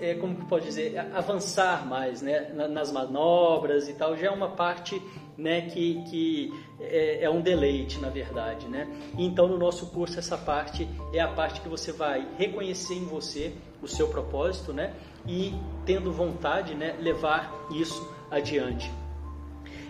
é, 0.00 0.14
como 0.14 0.36
que 0.36 0.44
pode 0.46 0.64
dizer, 0.64 0.98
avançar 1.14 1.86
mais 1.86 2.22
né, 2.22 2.50
nas 2.70 2.90
manobras 2.90 3.88
e 3.88 3.92
tal, 3.92 4.16
já 4.16 4.28
é 4.28 4.30
uma 4.30 4.48
parte 4.48 5.02
né, 5.36 5.62
que, 5.62 6.02
que 6.04 6.52
é, 6.80 7.24
é, 7.24 7.30
um 7.30 7.40
deleite, 7.40 8.00
na 8.00 8.08
verdade. 8.08 8.66
Né? 8.66 8.88
Então, 9.16 9.46
no 9.46 9.56
nosso 9.56 9.86
curso, 9.86 10.18
essa 10.18 10.36
parte 10.36 10.88
é 11.12 11.20
a 11.20 11.28
parte 11.28 11.60
que 11.60 11.68
você 11.68 11.92
vai 11.92 12.26
reconhecer 12.36 12.94
em 12.94 13.04
você 13.04 13.52
o 13.80 13.86
seu 13.86 14.08
propósito 14.08 14.72
né, 14.72 14.94
e, 15.26 15.54
tendo 15.86 16.10
vontade, 16.10 16.74
né, 16.74 16.96
levar 16.98 17.68
isso 17.70 18.17
adiante. 18.30 18.90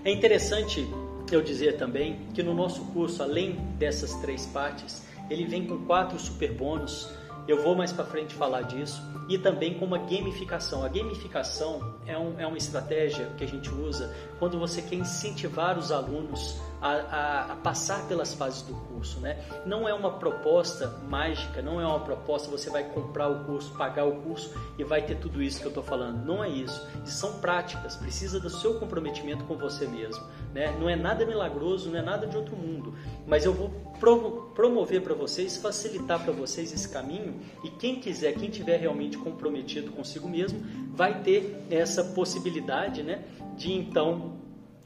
É 0.04 0.10
interessante 0.10 0.88
eu 1.30 1.42
dizer 1.42 1.76
também 1.76 2.26
que 2.32 2.42
no 2.42 2.54
nosso 2.54 2.84
curso, 2.86 3.22
além 3.22 3.52
dessas 3.78 4.14
três 4.14 4.46
partes, 4.46 5.04
ele 5.28 5.44
vem 5.44 5.66
com 5.66 5.84
quatro 5.84 6.18
super 6.18 6.52
bônus. 6.52 7.10
Eu 7.46 7.62
vou 7.62 7.74
mais 7.74 7.92
para 7.92 8.04
frente 8.04 8.34
falar 8.34 8.62
disso 8.62 9.02
e 9.28 9.38
também 9.38 9.74
com 9.74 9.84
uma 9.84 9.98
gamificação. 9.98 10.84
A 10.84 10.88
gamificação 10.88 11.94
é, 12.06 12.16
um, 12.16 12.38
é 12.38 12.46
uma 12.46 12.58
estratégia 12.58 13.26
que 13.36 13.44
a 13.44 13.46
gente 13.46 13.70
usa 13.70 14.14
quando 14.38 14.58
você 14.58 14.82
quer 14.82 14.96
incentivar 14.96 15.78
os 15.78 15.90
alunos 15.90 16.56
a, 16.80 16.90
a, 16.90 17.52
a, 17.52 17.56
passar 17.56 18.06
pelas 18.06 18.34
fases 18.34 18.62
do 18.62 18.74
curso, 18.74 19.20
né? 19.20 19.38
Não 19.66 19.88
é 19.88 19.94
uma 19.94 20.12
proposta 20.12 20.88
mágica, 21.08 21.60
não 21.60 21.80
é 21.80 21.86
uma 21.86 22.00
proposta 22.00 22.50
você 22.50 22.70
vai 22.70 22.84
comprar 22.84 23.28
o 23.28 23.44
curso, 23.44 23.72
pagar 23.76 24.04
o 24.04 24.22
curso 24.22 24.54
e 24.78 24.84
vai 24.84 25.02
ter 25.02 25.16
tudo 25.16 25.42
isso 25.42 25.60
que 25.60 25.66
eu 25.66 25.70
estou 25.70 25.82
falando. 25.82 26.24
Não 26.24 26.42
é 26.42 26.48
isso. 26.48 26.86
São 27.04 27.40
práticas. 27.40 27.96
Precisa 27.96 28.38
do 28.38 28.50
seu 28.50 28.78
comprometimento 28.78 29.44
com 29.44 29.56
você 29.56 29.86
mesmo, 29.86 30.22
né? 30.54 30.76
Não 30.78 30.88
é 30.88 30.96
nada 30.96 31.26
milagroso, 31.26 31.90
não 31.90 31.98
é 31.98 32.02
nada 32.02 32.26
de 32.26 32.36
outro 32.36 32.56
mundo. 32.56 32.94
Mas 33.26 33.44
eu 33.44 33.52
vou 33.52 33.70
promover 34.54 35.02
para 35.02 35.14
vocês, 35.14 35.56
facilitar 35.56 36.22
para 36.22 36.32
vocês 36.32 36.72
esse 36.72 36.88
caminho 36.88 37.40
e 37.64 37.70
quem 37.70 38.00
quiser, 38.00 38.34
quem 38.34 38.48
tiver 38.48 38.76
realmente 38.76 39.18
comprometido 39.18 39.90
consigo 39.90 40.28
mesmo, 40.28 40.64
vai 40.92 41.22
ter 41.22 41.66
essa 41.70 42.04
possibilidade, 42.04 43.02
né? 43.02 43.24
De 43.56 43.72
então 43.72 44.38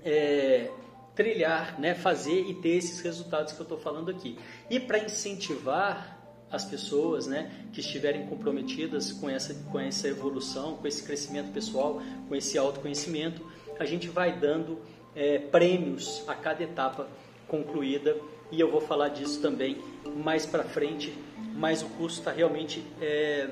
é, 0.05 0.71
trilhar, 1.15 1.79
né, 1.81 1.95
fazer 1.95 2.49
e 2.49 2.55
ter 2.55 2.77
esses 2.77 3.01
resultados 3.01 3.53
que 3.53 3.61
eu 3.61 3.65
estou 3.65 3.79
falando 3.79 4.11
aqui. 4.11 4.39
E 4.71 4.81
para 4.81 4.99
incentivar 4.99 6.19
as 6.51 6.65
pessoas 6.65 7.27
né, 7.27 7.51
que 7.73 7.81
estiverem 7.81 8.27
comprometidas 8.27 9.13
com 9.13 9.29
essa, 9.29 9.55
com 9.71 9.81
essa 9.81 10.09
evolução, 10.09 10.77
com 10.77 10.87
esse 10.87 11.03
crescimento 11.03 11.51
pessoal, 11.53 12.01
com 12.29 12.35
esse 12.35 12.59
autoconhecimento, 12.59 13.45
a 13.79 13.85
gente 13.85 14.09
vai 14.09 14.39
dando 14.39 14.79
é, 15.15 15.39
prêmios 15.39 16.23
a 16.29 16.35
cada 16.35 16.63
etapa 16.63 17.09
concluída 17.49 18.17
e 18.51 18.61
eu 18.61 18.71
vou 18.71 18.81
falar 18.81 19.09
disso 19.09 19.41
também 19.41 19.79
mais 20.23 20.45
para 20.45 20.63
frente, 20.63 21.13
mas 21.55 21.83
o 21.83 21.87
curso 21.91 22.19
está 22.19 22.31
realmente 22.31 22.85
é, 23.01 23.49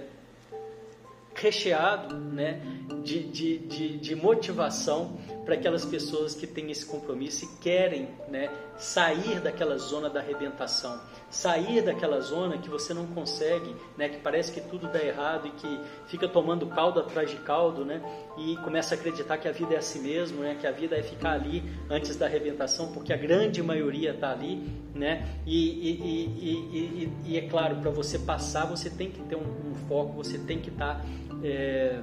recheado 1.34 2.16
né, 2.16 2.60
de, 3.02 3.22
de, 3.24 3.58
de, 3.58 3.98
de 3.98 4.14
motivação 4.14 5.18
para 5.44 5.54
aquelas 5.54 5.84
pessoas 5.84 6.34
que 6.34 6.46
têm 6.46 6.70
esse 6.70 6.84
compromisso 6.84 7.44
e 7.44 7.48
querem 7.62 8.08
né, 8.28 8.50
sair 8.80 9.40
daquela 9.40 9.76
zona 9.76 10.08
da 10.08 10.20
arrebentação, 10.20 10.98
sair 11.28 11.82
daquela 11.82 12.18
zona 12.20 12.56
que 12.56 12.68
você 12.68 12.94
não 12.94 13.06
consegue, 13.06 13.76
né, 13.96 14.08
que 14.08 14.18
parece 14.18 14.50
que 14.50 14.60
tudo 14.60 14.88
dá 14.88 15.04
errado 15.04 15.46
e 15.46 15.50
que 15.50 15.80
fica 16.06 16.26
tomando 16.26 16.66
caldo 16.66 16.98
atrás 16.98 17.30
de 17.30 17.36
caldo, 17.36 17.84
né, 17.84 18.02
e 18.38 18.56
começa 18.64 18.94
a 18.94 18.98
acreditar 18.98 19.36
que 19.36 19.46
a 19.46 19.52
vida 19.52 19.74
é 19.74 19.76
assim 19.76 20.00
mesmo, 20.00 20.40
né, 20.40 20.56
que 20.58 20.66
a 20.66 20.70
vida 20.70 20.96
é 20.96 21.02
ficar 21.02 21.32
ali 21.32 21.62
antes 21.90 22.16
da 22.16 22.24
arrebentação, 22.24 22.90
porque 22.90 23.12
a 23.12 23.16
grande 23.18 23.62
maioria 23.62 24.12
está 24.12 24.32
ali, 24.32 24.66
né, 24.94 25.28
e, 25.46 25.90
e, 25.90 26.70
e, 26.72 27.12
e, 27.26 27.36
é 27.36 27.42
claro, 27.42 27.76
para 27.76 27.90
você 27.90 28.18
passar, 28.18 28.64
você 28.64 28.88
tem 28.88 29.10
que 29.10 29.20
ter 29.22 29.36
um, 29.36 29.70
um 29.70 29.74
foco, 29.86 30.14
você 30.14 30.38
tem 30.38 30.58
que 30.58 30.70
estar 30.70 30.96
tá, 30.96 31.04
é, 31.44 32.00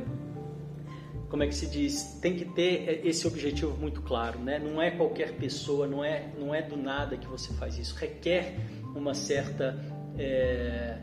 como 1.30 1.44
é 1.44 1.48
que 1.48 1.56
se 1.56 1.68
diz, 1.68 2.18
tem 2.22 2.36
que 2.36 2.46
ter 2.46 3.06
esse 3.06 3.28
objetivo 3.28 3.76
muito 3.78 4.02
claro, 4.02 4.40
né? 4.40 4.60
Não 4.60 4.82
é 4.82 4.92
qualquer 4.92 5.34
pessoa, 5.34 5.86
não 5.86 6.04
é, 6.04 6.30
não 6.40 6.56
é 6.56 6.62
do 6.62 6.78
nada 6.78 7.18
que 7.18 7.28
você 7.28 7.54
faz 7.54 7.78
isso. 7.78 7.96
Requer 7.96 8.56
uma 8.96 9.14
certa. 9.14 9.78
É... 10.18 10.98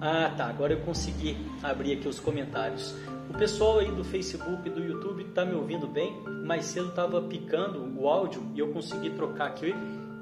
Ah, 0.00 0.34
tá. 0.36 0.46
Agora 0.46 0.72
eu 0.72 0.80
consegui 0.80 1.36
abrir 1.62 1.92
aqui 1.92 2.08
os 2.08 2.18
comentários. 2.18 2.94
O 3.30 3.38
pessoal 3.38 3.78
aí 3.78 3.90
do 3.90 4.04
Facebook 4.04 4.68
e 4.68 4.70
do 4.70 4.84
YouTube 4.84 5.22
está 5.22 5.44
me 5.44 5.54
ouvindo 5.54 5.86
bem. 5.86 6.12
Mais 6.44 6.66
cedo 6.66 6.88
estava 6.88 7.22
picando 7.22 7.80
o 7.98 8.08
áudio 8.08 8.42
e 8.54 8.58
eu 8.58 8.72
consegui 8.72 9.10
trocar 9.10 9.46
aqui 9.46 9.72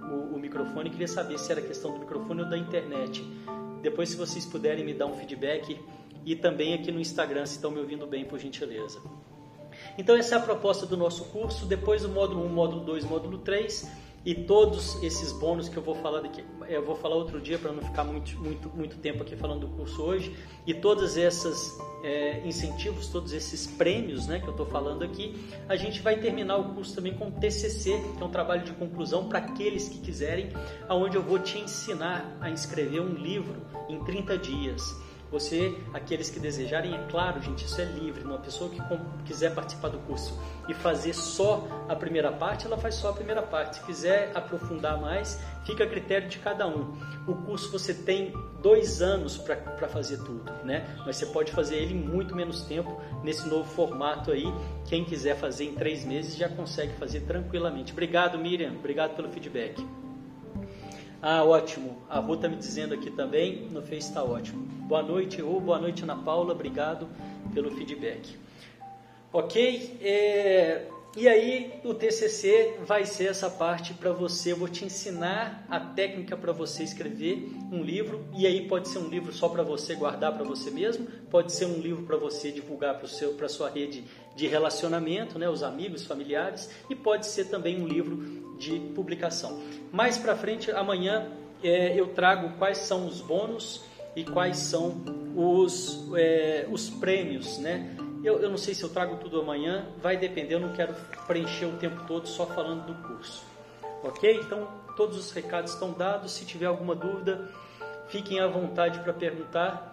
o, 0.02 0.36
o 0.36 0.38
microfone. 0.38 0.90
Queria 0.90 1.08
saber 1.08 1.38
se 1.38 1.50
era 1.50 1.62
questão 1.62 1.94
do 1.94 2.00
microfone 2.00 2.42
ou 2.42 2.48
da 2.48 2.58
internet. 2.58 3.24
Depois, 3.82 4.10
se 4.10 4.16
vocês 4.16 4.44
puderem 4.46 4.84
me 4.84 4.94
dar 4.94 5.06
um 5.06 5.14
feedback 5.14 5.80
e 6.24 6.36
também 6.36 6.74
aqui 6.74 6.90
no 6.90 7.00
Instagram, 7.00 7.46
se 7.46 7.56
estão 7.56 7.70
me 7.70 7.78
ouvindo 7.78 8.06
bem, 8.06 8.24
por 8.24 8.38
gentileza. 8.38 9.00
Então, 9.98 10.16
essa 10.16 10.36
é 10.36 10.38
a 10.38 10.42
proposta 10.42 10.86
do 10.86 10.96
nosso 10.96 11.24
curso. 11.26 11.66
Depois, 11.66 12.04
o 12.04 12.08
módulo 12.08 12.44
1, 12.46 12.48
módulo 12.48 12.84
2, 12.84 13.04
módulo 13.04 13.38
3 13.38 13.90
e 14.24 14.34
todos 14.34 15.02
esses 15.02 15.32
bônus 15.32 15.68
que 15.68 15.76
eu 15.76 15.82
vou 15.82 15.96
falar 15.96 16.20
daqui, 16.20 16.44
eu 16.68 16.84
vou 16.84 16.94
falar 16.94 17.16
outro 17.16 17.40
dia 17.40 17.58
para 17.58 17.72
não 17.72 17.82
ficar 17.82 18.04
muito, 18.04 18.38
muito, 18.38 18.68
muito 18.68 18.96
tempo 18.98 19.22
aqui 19.22 19.34
falando 19.34 19.66
do 19.66 19.68
curso 19.68 20.00
hoje, 20.00 20.34
e 20.64 20.72
todos 20.72 21.16
esses 21.16 21.76
é, 22.04 22.40
incentivos, 22.46 23.08
todos 23.08 23.32
esses 23.32 23.66
prêmios 23.66 24.28
né, 24.28 24.38
que 24.38 24.46
eu 24.46 24.52
estou 24.52 24.66
falando 24.66 25.02
aqui, 25.02 25.34
a 25.68 25.74
gente 25.74 26.00
vai 26.00 26.20
terminar 26.20 26.56
o 26.56 26.72
curso 26.74 26.94
também 26.94 27.14
com 27.14 27.28
o 27.28 27.32
TCC, 27.32 28.00
que 28.16 28.22
é 28.22 28.24
um 28.24 28.30
trabalho 28.30 28.62
de 28.62 28.72
conclusão 28.72 29.28
para 29.28 29.40
aqueles 29.40 29.88
que 29.88 29.98
quiserem, 29.98 30.50
aonde 30.88 31.16
eu 31.16 31.22
vou 31.22 31.40
te 31.40 31.58
ensinar 31.58 32.36
a 32.40 32.48
escrever 32.48 33.00
um 33.00 33.14
livro 33.14 33.60
em 33.88 33.98
30 34.04 34.38
dias. 34.38 34.82
Você, 35.32 35.74
aqueles 35.94 36.28
que 36.28 36.38
desejarem, 36.38 36.94
é 36.94 37.06
claro, 37.10 37.40
gente, 37.40 37.64
isso 37.64 37.80
é 37.80 37.86
livre. 37.86 38.22
Uma 38.22 38.36
pessoa 38.36 38.68
que 38.68 38.78
quiser 39.24 39.54
participar 39.54 39.88
do 39.88 39.98
curso 40.00 40.38
e 40.68 40.74
fazer 40.74 41.14
só 41.14 41.66
a 41.88 41.96
primeira 41.96 42.30
parte, 42.30 42.66
ela 42.66 42.76
faz 42.76 42.96
só 42.96 43.08
a 43.08 43.12
primeira 43.14 43.40
parte. 43.40 43.76
Se 43.76 43.82
quiser 43.82 44.30
aprofundar 44.34 45.00
mais, 45.00 45.40
fica 45.64 45.84
a 45.84 45.86
critério 45.86 46.28
de 46.28 46.38
cada 46.38 46.68
um. 46.68 46.98
O 47.26 47.34
curso 47.34 47.72
você 47.72 47.94
tem 47.94 48.34
dois 48.60 49.00
anos 49.00 49.38
para 49.38 49.88
fazer 49.88 50.18
tudo, 50.18 50.52
né? 50.64 50.86
Mas 51.06 51.16
você 51.16 51.24
pode 51.24 51.50
fazer 51.50 51.76
ele 51.76 51.94
em 51.94 51.98
muito 51.98 52.36
menos 52.36 52.64
tempo 52.64 53.00
nesse 53.24 53.48
novo 53.48 53.64
formato 53.64 54.30
aí. 54.32 54.44
Quem 54.84 55.02
quiser 55.02 55.36
fazer 55.36 55.64
em 55.64 55.74
três 55.74 56.04
meses 56.04 56.36
já 56.36 56.48
consegue 56.50 56.92
fazer 56.98 57.20
tranquilamente. 57.20 57.92
Obrigado, 57.92 58.38
Miriam. 58.38 58.72
Obrigado 58.72 59.16
pelo 59.16 59.30
feedback. 59.30 59.82
Ah, 61.24 61.44
ótimo. 61.44 62.02
A 62.10 62.18
Ru 62.18 62.34
está 62.34 62.48
me 62.48 62.56
dizendo 62.56 62.94
aqui 62.94 63.08
também, 63.08 63.68
no 63.70 63.80
Face 63.80 64.08
está 64.08 64.24
ótimo. 64.24 64.66
Boa 64.88 65.04
noite, 65.04 65.40
Ru. 65.40 65.60
Boa 65.60 65.78
noite, 65.78 66.02
Ana 66.02 66.16
Paula. 66.16 66.52
Obrigado 66.52 67.06
pelo 67.54 67.70
feedback. 67.70 68.36
Ok? 69.32 69.98
É... 70.02 70.88
E 71.16 71.28
aí, 71.28 71.80
o 71.84 71.94
TCC 71.94 72.78
vai 72.84 73.06
ser 73.06 73.26
essa 73.26 73.48
parte 73.48 73.94
para 73.94 74.10
você. 74.10 74.50
Eu 74.50 74.56
vou 74.56 74.66
te 74.66 74.84
ensinar 74.84 75.64
a 75.70 75.78
técnica 75.78 76.36
para 76.36 76.52
você 76.52 76.82
escrever 76.82 77.48
um 77.70 77.84
livro. 77.84 78.26
E 78.36 78.44
aí, 78.44 78.66
pode 78.66 78.88
ser 78.88 78.98
um 78.98 79.08
livro 79.08 79.32
só 79.32 79.48
para 79.48 79.62
você 79.62 79.94
guardar 79.94 80.32
para 80.34 80.42
você 80.42 80.72
mesmo, 80.72 81.06
pode 81.30 81.52
ser 81.52 81.66
um 81.66 81.78
livro 81.78 82.02
para 82.02 82.16
você 82.16 82.50
divulgar 82.50 82.98
para 82.98 83.48
sua 83.48 83.70
rede 83.70 84.02
de 84.34 84.46
relacionamento, 84.46 85.38
né, 85.38 85.48
os 85.48 85.62
amigos, 85.62 86.06
familiares, 86.06 86.70
e 86.88 86.94
pode 86.94 87.26
ser 87.26 87.46
também 87.46 87.80
um 87.80 87.86
livro 87.86 88.56
de 88.58 88.78
publicação. 88.94 89.60
Mais 89.92 90.18
para 90.18 90.36
frente, 90.36 90.70
amanhã, 90.70 91.28
é, 91.62 91.98
eu 91.98 92.08
trago 92.08 92.56
quais 92.58 92.78
são 92.78 93.06
os 93.06 93.20
bônus 93.20 93.84
e 94.16 94.24
quais 94.24 94.58
são 94.58 94.96
os, 95.36 96.08
é, 96.14 96.66
os 96.70 96.90
prêmios, 96.90 97.58
né? 97.58 97.96
Eu, 98.22 98.40
eu 98.40 98.48
não 98.48 98.56
sei 98.56 98.72
se 98.72 98.82
eu 98.82 98.88
trago 98.88 99.16
tudo 99.16 99.40
amanhã, 99.40 99.88
vai 100.00 100.16
depender, 100.16 100.54
eu 100.54 100.60
não 100.60 100.72
quero 100.72 100.94
preencher 101.26 101.66
o 101.66 101.76
tempo 101.76 102.04
todo 102.06 102.28
só 102.28 102.46
falando 102.46 102.86
do 102.86 102.94
curso. 103.08 103.44
Ok? 104.04 104.40
Então, 104.44 104.68
todos 104.96 105.16
os 105.16 105.32
recados 105.32 105.72
estão 105.72 105.92
dados. 105.92 106.32
Se 106.32 106.44
tiver 106.44 106.66
alguma 106.66 106.94
dúvida, 106.94 107.48
fiquem 108.08 108.40
à 108.40 108.46
vontade 108.46 109.00
para 109.00 109.12
perguntar 109.12 109.92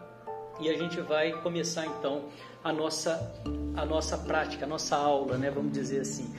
e 0.59 0.69
a 0.69 0.77
gente 0.77 0.99
vai 1.01 1.31
começar 1.41 1.85
então 1.85 2.25
a 2.63 2.73
nossa, 2.73 3.33
a 3.75 3.85
nossa 3.85 4.17
prática, 4.17 4.65
a 4.65 4.67
nossa 4.67 4.95
aula, 4.95 5.37
né? 5.37 5.49
Vamos 5.49 5.71
dizer 5.71 6.01
assim. 6.01 6.33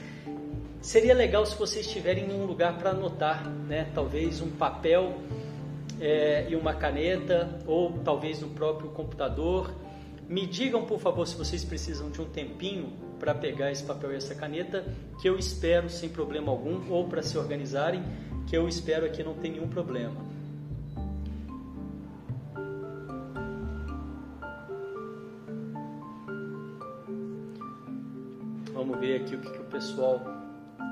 Seria 0.81 1.13
legal 1.13 1.45
se 1.45 1.55
vocês 1.55 1.87
tiverem 1.87 2.31
um 2.31 2.45
lugar 2.45 2.77
para 2.77 2.91
anotar, 2.91 3.47
né? 3.47 3.89
Talvez 3.93 4.41
um 4.41 4.49
papel 4.49 5.17
é, 5.99 6.47
e 6.49 6.55
uma 6.55 6.73
caneta, 6.73 7.59
ou 7.67 7.99
talvez 8.03 8.41
no 8.41 8.49
próprio 8.49 8.89
computador. 8.89 9.71
Me 10.27 10.47
digam, 10.47 10.85
por 10.85 10.99
favor, 10.99 11.27
se 11.27 11.35
vocês 11.35 11.63
precisam 11.63 12.09
de 12.09 12.21
um 12.21 12.25
tempinho 12.25 12.93
para 13.19 13.35
pegar 13.35 13.71
esse 13.71 13.83
papel 13.83 14.13
e 14.13 14.15
essa 14.15 14.33
caneta, 14.33 14.85
que 15.21 15.29
eu 15.29 15.37
espero 15.37 15.89
sem 15.89 16.09
problema 16.09 16.51
algum, 16.51 16.89
ou 16.91 17.07
para 17.07 17.21
se 17.21 17.37
organizarem, 17.37 18.01
que 18.47 18.57
eu 18.57 18.67
espero 18.67 19.09
que 19.11 19.23
não 19.23 19.35
tem 19.35 19.51
nenhum 19.51 19.67
problema. 19.67 20.30
Vamos 28.91 29.07
ver 29.07 29.21
aqui 29.21 29.35
o 29.35 29.39
que, 29.39 29.49
que 29.49 29.57
o 29.57 29.63
pessoal 29.63 30.19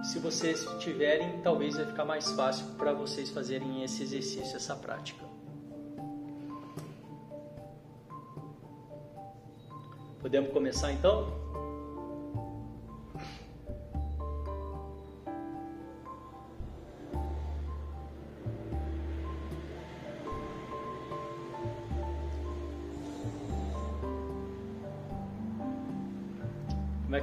se 0.03 0.20
vocês 0.20 0.65
tiverem, 0.79 1.41
talvez 1.41 1.75
vai 1.75 1.86
ficar 1.86 2.06
mais 2.06 2.32
fácil 2.32 2.65
para 2.77 2.94
vocês 2.94 3.29
fazerem 3.29 3.84
esse 3.84 4.01
exercício, 4.01 4.56
essa 4.56 4.74
prática. 4.74 5.25
Podemos 10.22 10.50
começar 10.53 10.94
então? 10.94 11.49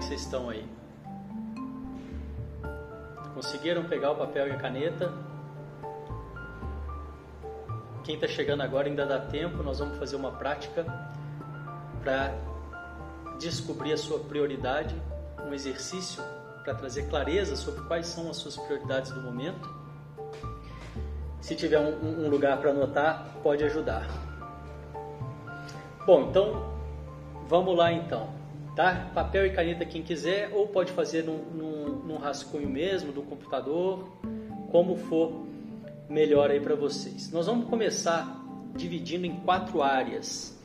Vocês 0.06 0.20
estão 0.20 0.48
aí? 0.48 0.64
Conseguiram 3.34 3.84
pegar 3.84 4.12
o 4.12 4.14
papel 4.14 4.46
e 4.46 4.52
a 4.52 4.56
caneta? 4.56 5.12
Quem 8.04 8.14
está 8.14 8.28
chegando 8.28 8.62
agora 8.62 8.86
ainda 8.86 9.04
dá 9.04 9.18
tempo, 9.18 9.64
nós 9.64 9.80
vamos 9.80 9.98
fazer 9.98 10.14
uma 10.14 10.30
prática 10.30 10.86
para 12.04 12.32
descobrir 13.40 13.92
a 13.94 13.96
sua 13.96 14.20
prioridade, 14.20 14.94
um 15.44 15.52
exercício 15.52 16.22
para 16.62 16.72
trazer 16.72 17.08
clareza 17.08 17.56
sobre 17.56 17.82
quais 17.82 18.06
são 18.06 18.30
as 18.30 18.36
suas 18.36 18.56
prioridades 18.56 19.10
do 19.10 19.20
momento. 19.20 19.68
Se 21.40 21.56
tiver 21.56 21.80
um, 21.80 22.26
um 22.26 22.28
lugar 22.28 22.58
para 22.58 22.70
anotar, 22.70 23.26
pode 23.42 23.64
ajudar. 23.64 24.06
Bom, 26.06 26.28
então 26.30 26.64
vamos 27.48 27.76
lá 27.76 27.92
então, 27.92 28.35
tá? 28.76 29.11
Papel 29.14 29.47
e 29.47 29.50
caneta 29.50 29.87
quem 29.87 30.02
quiser, 30.02 30.50
ou 30.52 30.68
pode 30.68 30.92
fazer 30.92 31.25
num, 31.25 31.38
num, 31.38 31.88
num 32.04 32.16
rascunho 32.18 32.68
mesmo 32.68 33.11
do 33.11 33.23
computador, 33.23 34.06
como 34.71 34.97
for 34.97 35.47
melhor 36.09 36.50
aí 36.50 36.61
para 36.61 36.76
vocês. 36.76 37.33
Nós 37.33 37.47
vamos 37.47 37.68
começar 37.68 38.45
dividindo 38.76 39.25
em 39.25 39.40
quatro 39.40 39.83
áreas, 39.83 40.56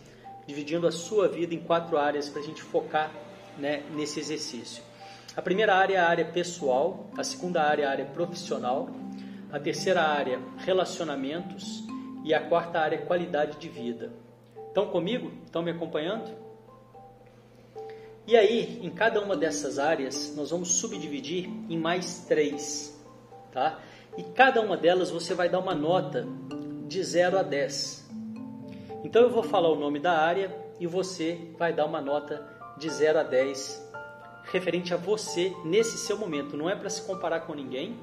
dividindo 0.45 0.85
a 0.85 0.91
sua 0.91 1.29
vida 1.29 1.55
em 1.55 1.59
quatro 1.59 1.97
áreas 1.97 2.27
para 2.27 2.41
a 2.41 2.43
gente 2.43 2.61
focar 2.61 3.09
né, 3.57 3.81
nesse 3.95 4.19
exercício. 4.19 4.83
A 5.35 5.41
primeira 5.41 5.73
área 5.73 5.95
é 5.95 5.97
a 5.97 6.09
área 6.09 6.25
pessoal, 6.25 7.09
a 7.17 7.23
segunda 7.23 7.63
área 7.63 7.83
é 7.83 7.85
a 7.85 7.91
área 7.91 8.05
profissional, 8.05 8.89
a 9.49 9.57
terceira 9.57 10.01
área 10.01 10.39
relacionamentos 10.57 11.85
e 12.25 12.33
a 12.33 12.41
quarta 12.41 12.79
área 12.79 12.97
qualidade 12.97 13.57
de 13.57 13.69
vida. 13.69 14.11
Estão 14.67 14.87
comigo? 14.87 15.31
Estão 15.45 15.63
me 15.63 15.71
acompanhando? 15.71 16.50
E 18.27 18.37
aí, 18.37 18.79
em 18.81 18.89
cada 18.89 19.21
uma 19.21 19.35
dessas 19.35 19.79
áreas, 19.79 20.33
nós 20.35 20.51
vamos 20.51 20.75
subdividir 20.75 21.49
em 21.69 21.77
mais 21.77 22.25
três, 22.27 22.97
tá? 23.51 23.79
E 24.17 24.23
cada 24.23 24.61
uma 24.61 24.77
delas 24.77 25.09
você 25.09 25.33
vai 25.33 25.49
dar 25.49 25.59
uma 25.59 25.73
nota 25.73 26.27
de 26.87 27.03
0 27.03 27.39
a 27.39 27.43
10. 27.43 28.09
Então 29.03 29.23
eu 29.23 29.29
vou 29.29 29.43
falar 29.43 29.69
o 29.69 29.75
nome 29.75 29.99
da 29.99 30.19
área 30.19 30.55
e 30.79 30.85
você 30.85 31.39
vai 31.57 31.73
dar 31.73 31.85
uma 31.85 32.01
nota 32.01 32.45
de 32.77 32.89
0 32.89 33.19
a 33.19 33.23
10 33.23 33.89
referente 34.51 34.93
a 34.93 34.97
você 34.97 35.55
nesse 35.63 35.97
seu 35.97 36.17
momento. 36.17 36.57
Não 36.57 36.69
é 36.69 36.75
para 36.75 36.89
se 36.89 37.01
comparar 37.03 37.41
com 37.41 37.53
ninguém, 37.53 37.97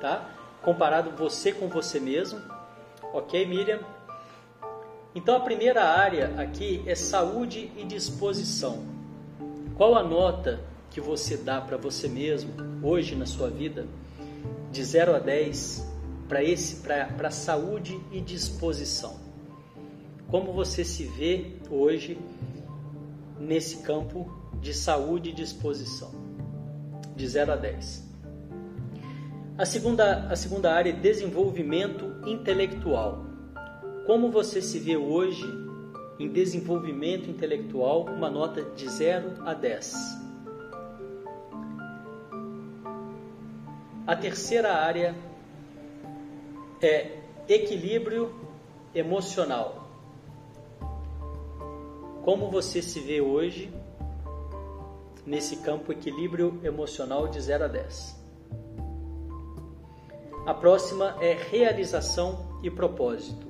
tá? 0.00 0.30
Comparado 0.62 1.10
você 1.10 1.52
com 1.52 1.68
você 1.68 1.98
mesmo. 1.98 2.40
Ok, 3.12 3.44
Miriam? 3.46 3.80
Então 5.14 5.36
a 5.36 5.40
primeira 5.40 5.84
área 5.84 6.34
aqui 6.38 6.82
é 6.86 6.94
saúde 6.94 7.72
e 7.76 7.84
disposição. 7.84 8.99
Qual 9.80 9.94
a 9.94 10.02
nota 10.02 10.60
que 10.90 11.00
você 11.00 11.38
dá 11.38 11.58
para 11.58 11.78
você 11.78 12.06
mesmo 12.06 12.52
hoje 12.82 13.16
na 13.16 13.24
sua 13.24 13.48
vida? 13.48 13.86
De 14.70 14.84
0 14.84 15.16
a 15.16 15.18
10 15.18 15.86
para 16.28 16.44
esse 16.44 16.82
para 16.82 17.30
saúde 17.30 17.98
e 18.12 18.20
disposição. 18.20 19.16
Como 20.28 20.52
você 20.52 20.84
se 20.84 21.04
vê 21.04 21.52
hoje 21.70 22.18
nesse 23.38 23.78
campo 23.78 24.30
de 24.60 24.74
saúde 24.74 25.30
e 25.30 25.32
disposição? 25.32 26.10
De 27.16 27.26
0 27.26 27.52
a 27.52 27.56
10. 27.56 28.06
A 29.56 29.64
segunda, 29.64 30.26
a 30.30 30.36
segunda 30.36 30.74
área 30.74 30.90
é 30.90 30.92
desenvolvimento 30.92 32.04
intelectual. 32.26 33.24
Como 34.06 34.30
você 34.30 34.60
se 34.60 34.78
vê 34.78 34.98
hoje 34.98 35.42
em 36.20 36.28
desenvolvimento 36.28 37.30
intelectual? 37.30 38.04
Uma 38.04 38.28
nota 38.28 38.62
de 38.62 38.86
0 38.86 39.42
a 39.46 39.54
10. 39.54 39.94
A 44.06 44.14
terceira 44.14 44.74
área 44.74 45.16
é 46.82 47.20
equilíbrio 47.48 48.34
emocional. 48.94 49.88
Como 52.22 52.50
você 52.50 52.82
se 52.82 53.00
vê 53.00 53.22
hoje 53.22 53.72
nesse 55.24 55.56
campo 55.56 55.90
equilíbrio 55.90 56.60
emocional 56.62 57.28
de 57.28 57.40
0 57.40 57.64
a 57.64 57.68
10? 57.68 58.20
A 60.44 60.52
próxima 60.52 61.16
é 61.20 61.32
realização 61.32 62.60
e 62.62 62.70
propósito. 62.70 63.49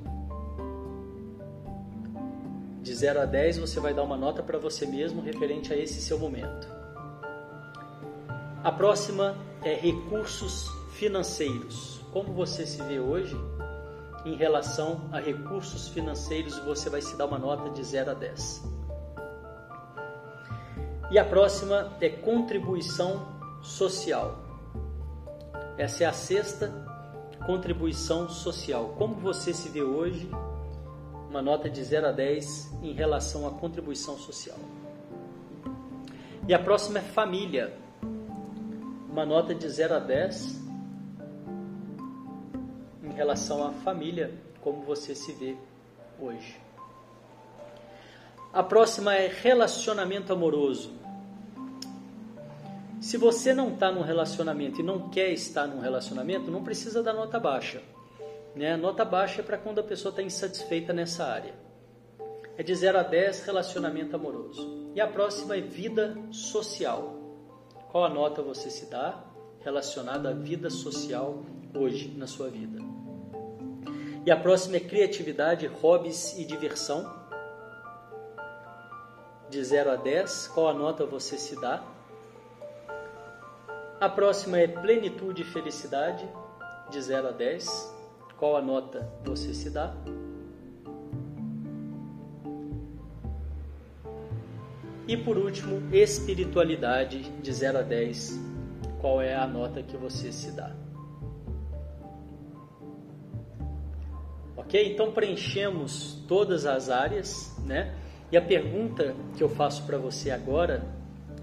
0 3.00 3.23
a 3.23 3.25
10 3.25 3.57
você 3.57 3.80
vai 3.80 3.95
dar 3.95 4.02
uma 4.02 4.16
nota 4.16 4.42
para 4.42 4.59
você 4.59 4.85
mesmo 4.85 5.23
referente 5.23 5.73
a 5.73 5.76
esse 5.76 6.02
seu 6.02 6.19
momento. 6.19 6.69
A 8.62 8.71
próxima 8.71 9.38
é 9.62 9.75
recursos 9.75 10.69
financeiros 10.92 12.02
como 12.12 12.35
você 12.35 12.66
se 12.66 12.83
vê 12.83 13.00
hoje 13.00 13.35
em 14.26 14.35
relação 14.35 15.09
a 15.12 15.19
recursos 15.19 15.88
financeiros 15.88 16.59
você 16.59 16.90
vai 16.90 17.00
se 17.00 17.16
dar 17.16 17.25
uma 17.25 17.38
nota 17.38 17.71
de 17.71 17.83
0 17.83 18.11
a 18.11 18.14
10. 18.14 18.64
E 21.11 21.19
a 21.19 21.25
próxima 21.25 21.97
é 22.02 22.11
contribuição 22.11 23.26
social. 23.62 24.38
Essa 25.78 26.04
é 26.04 26.07
a 26.07 26.12
sexta 26.12 26.71
contribuição 27.47 28.28
social. 28.28 28.95
Como 28.99 29.14
você 29.14 29.54
se 29.54 29.71
vê 29.71 29.83
hoje? 29.83 30.30
Uma 31.30 31.40
nota 31.40 31.70
de 31.70 31.80
0 31.84 32.08
a 32.08 32.10
10 32.10 32.72
em 32.82 32.92
relação 32.92 33.46
à 33.46 33.52
contribuição 33.52 34.18
social. 34.18 34.58
E 36.49 36.52
a 36.52 36.58
próxima 36.58 36.99
é 36.99 37.02
família. 37.02 37.72
Uma 39.08 39.25
nota 39.25 39.54
de 39.54 39.68
0 39.68 39.94
a 39.94 39.99
10 40.00 40.60
em 43.04 43.12
relação 43.14 43.64
à 43.64 43.73
família, 43.73 44.34
como 44.60 44.82
você 44.82 45.14
se 45.14 45.30
vê 45.30 45.56
hoje. 46.19 46.60
A 48.52 48.64
próxima 48.64 49.14
é 49.14 49.28
relacionamento 49.28 50.32
amoroso. 50.32 50.93
Se 53.00 53.16
você 53.16 53.54
não 53.54 53.73
está 53.73 53.93
num 53.93 54.02
relacionamento 54.02 54.80
e 54.80 54.82
não 54.82 55.08
quer 55.08 55.30
estar 55.30 55.69
num 55.69 55.78
relacionamento, 55.78 56.50
não 56.50 56.64
precisa 56.64 57.04
da 57.04 57.12
nota 57.12 57.38
baixa. 57.38 57.80
Né? 58.54 58.76
Nota 58.76 59.04
baixa 59.04 59.41
é 59.41 59.45
para 59.45 59.58
quando 59.58 59.80
a 59.80 59.84
pessoa 59.84 60.10
está 60.10 60.23
insatisfeita 60.23 60.93
nessa 60.93 61.25
área. 61.25 61.54
É 62.56 62.63
de 62.63 62.75
0 62.75 62.99
a 62.99 63.02
10, 63.02 63.45
relacionamento 63.47 64.17
amoroso. 64.17 64.91
E 64.95 65.00
a 65.00 65.06
próxima 65.06 65.56
é 65.56 65.60
vida 65.60 66.17
social. 66.30 67.17
Qual 67.91 68.04
a 68.04 68.08
nota 68.08 68.43
você 68.43 68.71
se 68.71 68.86
dá 68.86 69.25
relacionada 69.60 70.30
à 70.30 70.32
vida 70.32 70.69
social 70.69 71.43
hoje 71.75 72.08
na 72.17 72.26
sua 72.26 72.49
vida? 72.50 72.78
E 74.26 74.30
a 74.30 74.36
próxima 74.36 74.76
é 74.76 74.80
criatividade, 74.80 75.67
hobbies 75.67 76.36
e 76.39 76.45
diversão. 76.45 77.19
De 79.49 79.65
0 79.65 79.93
a 79.93 79.97
10, 79.97 80.49
qual 80.49 80.69
a 80.69 80.75
nota 80.75 81.06
você 81.06 81.39
se 81.39 81.58
dá? 81.60 81.82
A 84.00 84.08
próxima 84.08 84.58
é 84.58 84.67
plenitude 84.67 85.43
e 85.43 85.45
felicidade, 85.45 86.28
de 86.91 87.00
0 87.00 87.28
a 87.28 87.32
10. 87.32 88.00
Qual 88.40 88.56
a 88.56 88.62
nota 88.62 89.06
você 89.22 89.52
se 89.52 89.68
dá? 89.68 89.94
E 95.06 95.14
por 95.14 95.36
último, 95.36 95.94
espiritualidade, 95.94 97.20
de 97.42 97.52
0 97.52 97.80
a 97.80 97.82
10. 97.82 98.40
Qual 98.98 99.20
é 99.20 99.34
a 99.34 99.46
nota 99.46 99.82
que 99.82 99.94
você 99.94 100.32
se 100.32 100.52
dá? 100.52 100.74
Ok? 104.56 104.90
Então 104.90 105.12
preenchemos 105.12 106.24
todas 106.26 106.64
as 106.64 106.88
áreas, 106.88 107.54
né? 107.66 107.94
E 108.32 108.38
a 108.38 108.42
pergunta 108.42 109.14
que 109.36 109.44
eu 109.44 109.50
faço 109.50 109.84
para 109.84 109.98
você 109.98 110.30
agora 110.30 110.82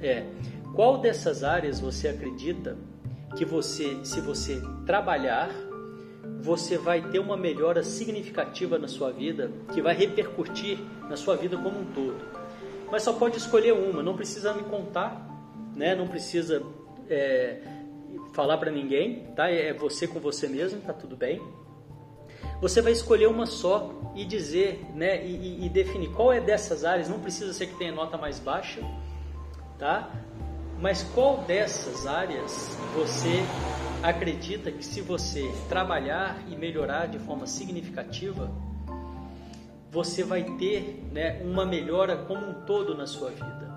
é: 0.01 0.25
qual 0.73 0.97
dessas 0.97 1.43
áreas 1.43 1.79
você 1.79 2.07
acredita 2.07 2.75
que 3.36 3.45
você, 3.45 4.03
se 4.03 4.19
você 4.19 4.60
trabalhar, 4.83 5.66
você 6.39 6.78
vai 6.78 7.02
ter 7.02 7.19
uma 7.19 7.36
melhora 7.36 7.84
significativa 7.84 8.78
na 8.78 8.88
sua 8.88 9.12
vida, 9.12 9.52
que 9.73 9.82
vai 9.82 9.95
repercutir 9.95 10.78
na 11.10 11.17
sua 11.17 11.36
vida 11.36 11.58
como 11.58 11.80
um 11.80 11.86
todo? 11.86 12.17
Mas 12.91 13.04
só 13.04 13.13
pode 13.13 13.38
escolher 13.38 13.73
uma, 13.73 14.02
não 14.02 14.15
precisa 14.15 14.54
me 14.54 14.63
contar, 14.63 15.28
né? 15.76 15.93
Não 15.93 16.08
precisa 16.08 16.63
é, 17.10 17.60
falar 18.34 18.58
para 18.58 18.71
ninguém, 18.71 19.26
tá? 19.36 19.50
É 19.50 19.73
você 19.73 20.08
com 20.08 20.19
você 20.19 20.47
mesmo, 20.47 20.82
tá 20.82 20.93
tudo 20.93 21.15
bem. 21.15 21.41
Você 22.62 22.82
vai 22.82 22.91
escolher 22.91 23.28
uma 23.28 23.45
só 23.45 23.91
e 24.15 24.26
dizer, 24.26 24.84
né, 24.95 25.23
e, 25.23 25.65
e, 25.65 25.69
definir 25.69 26.10
qual 26.10 26.34
é 26.34 26.41
dessas 26.41 26.84
áreas. 26.84 27.08
Não 27.08 27.19
precisa 27.19 27.54
ser 27.54 27.67
que 27.67 27.76
tenha 27.76 27.91
nota 27.91 28.17
mais 28.17 28.39
baixa, 28.39 28.82
tá? 29.78 30.12
Mas 30.80 31.04
qual 31.04 31.38
dessas 31.39 32.08
áreas 32.08 32.76
você 32.95 33.43
acredita 34.03 34.71
que 34.71 34.83
se 34.83 35.01
você 35.01 35.51
trabalhar 35.69 36.38
e 36.49 36.55
melhorar 36.55 37.07
de 37.07 37.19
forma 37.19 37.47
significativa, 37.47 38.49
você 39.91 40.23
vai 40.23 40.43
ter 40.57 41.03
né, 41.12 41.41
uma 41.43 41.65
melhora 41.65 42.17
como 42.17 42.47
um 42.47 42.53
todo 42.65 42.95
na 42.95 43.07
sua 43.07 43.29
vida. 43.31 43.67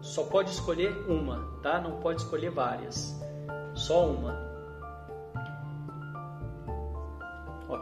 Só 0.00 0.24
pode 0.24 0.50
escolher 0.50 0.90
uma, 1.08 1.58
tá? 1.62 1.80
Não 1.80 2.00
pode 2.00 2.20
escolher 2.20 2.50
várias. 2.50 3.18
Só 3.74 4.10
uma. 4.10 4.54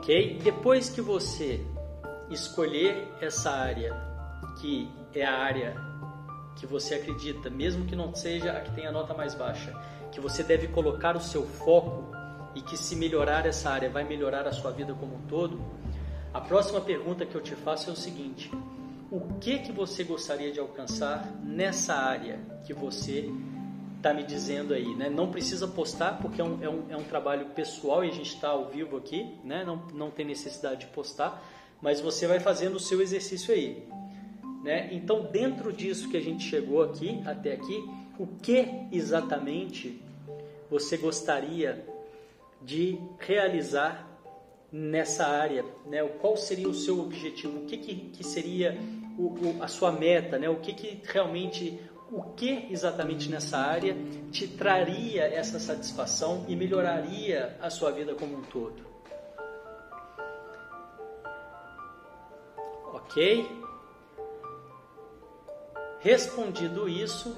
ok? 0.02 0.38
Depois 0.42 0.90
que 0.90 1.00
você 1.00 1.64
escolher 2.28 3.08
essa 3.20 3.50
área, 3.50 3.94
que 4.60 4.90
é 5.14 5.24
a 5.24 5.38
área 5.38 5.76
que 6.56 6.66
você 6.66 6.94
acredita, 6.96 7.48
mesmo 7.48 7.86
que 7.86 7.94
não 7.94 8.14
seja 8.14 8.52
a 8.52 8.60
que 8.60 8.72
tem 8.72 8.86
a 8.86 8.92
nota 8.92 9.14
mais 9.14 9.34
baixa, 9.34 9.72
que 10.12 10.20
você 10.20 10.44
deve 10.44 10.68
colocar 10.68 11.16
o 11.16 11.20
seu 11.20 11.44
foco 11.44 12.04
e 12.54 12.60
que 12.60 12.76
se 12.76 12.94
melhorar 12.94 13.46
essa 13.46 13.70
área 13.70 13.90
vai 13.90 14.04
melhorar 14.04 14.46
a 14.46 14.52
sua 14.52 14.70
vida 14.70 14.94
como 14.94 15.16
um 15.16 15.22
todo, 15.22 15.60
a 16.32 16.40
próxima 16.40 16.80
pergunta 16.80 17.26
que 17.26 17.34
eu 17.34 17.40
te 17.40 17.54
faço 17.54 17.90
é 17.90 17.92
o 17.92 17.96
seguinte: 17.96 18.50
o 19.10 19.20
que 19.40 19.58
que 19.58 19.72
você 19.72 20.04
gostaria 20.04 20.52
de 20.52 20.60
alcançar 20.60 21.26
nessa 21.42 21.94
área 21.94 22.38
que 22.64 22.72
você 22.72 23.30
está 23.96 24.12
me 24.12 24.24
dizendo 24.24 24.74
aí, 24.74 24.94
né? 24.94 25.08
Não 25.08 25.30
precisa 25.30 25.68
postar 25.68 26.18
porque 26.20 26.40
é 26.40 26.44
um, 26.44 26.62
é 26.62 26.68
um, 26.68 26.82
é 26.90 26.96
um 26.96 27.04
trabalho 27.04 27.46
pessoal 27.50 28.04
e 28.04 28.08
a 28.08 28.12
gente 28.12 28.34
está 28.34 28.48
ao 28.48 28.68
vivo 28.68 28.96
aqui, 28.96 29.34
né? 29.44 29.64
Não, 29.64 29.76
não 29.94 30.10
tem 30.10 30.26
necessidade 30.26 30.80
de 30.80 30.86
postar, 30.86 31.42
mas 31.80 32.00
você 32.00 32.26
vai 32.26 32.40
fazendo 32.40 32.76
o 32.76 32.80
seu 32.80 33.00
exercício 33.00 33.54
aí, 33.54 33.86
né? 34.64 34.88
Então, 34.92 35.22
dentro 35.30 35.72
disso 35.72 36.08
que 36.08 36.16
a 36.16 36.20
gente 36.20 36.42
chegou 36.42 36.82
aqui, 36.82 37.22
até 37.24 37.52
aqui, 37.52 37.84
o 38.18 38.26
que 38.26 38.68
exatamente 38.92 40.00
você 40.70 40.96
gostaria 40.96 41.84
de 42.60 42.98
realizar 43.18 44.08
nessa 44.70 45.26
área, 45.26 45.64
né? 45.86 46.02
Qual 46.20 46.36
seria 46.36 46.68
o 46.68 46.74
seu 46.74 47.00
objetivo? 47.00 47.58
O 47.58 47.66
que, 47.66 47.76
que, 47.76 47.94
que 47.94 48.24
seria 48.24 48.78
o, 49.18 49.24
o, 49.24 49.62
a 49.62 49.68
sua 49.68 49.92
meta, 49.92 50.38
né? 50.38 50.48
O 50.48 50.56
que, 50.56 50.72
que 50.72 51.00
realmente, 51.04 51.78
o 52.10 52.22
que 52.22 52.68
exatamente 52.70 53.28
nessa 53.28 53.58
área 53.58 53.94
te 54.30 54.48
traria 54.48 55.24
essa 55.24 55.58
satisfação 55.58 56.46
e 56.48 56.56
melhoraria 56.56 57.56
a 57.60 57.68
sua 57.68 57.90
vida 57.90 58.14
como 58.14 58.38
um 58.38 58.42
todo? 58.42 58.92
Ok? 62.94 63.46
Respondido 66.00 66.88
isso, 66.88 67.36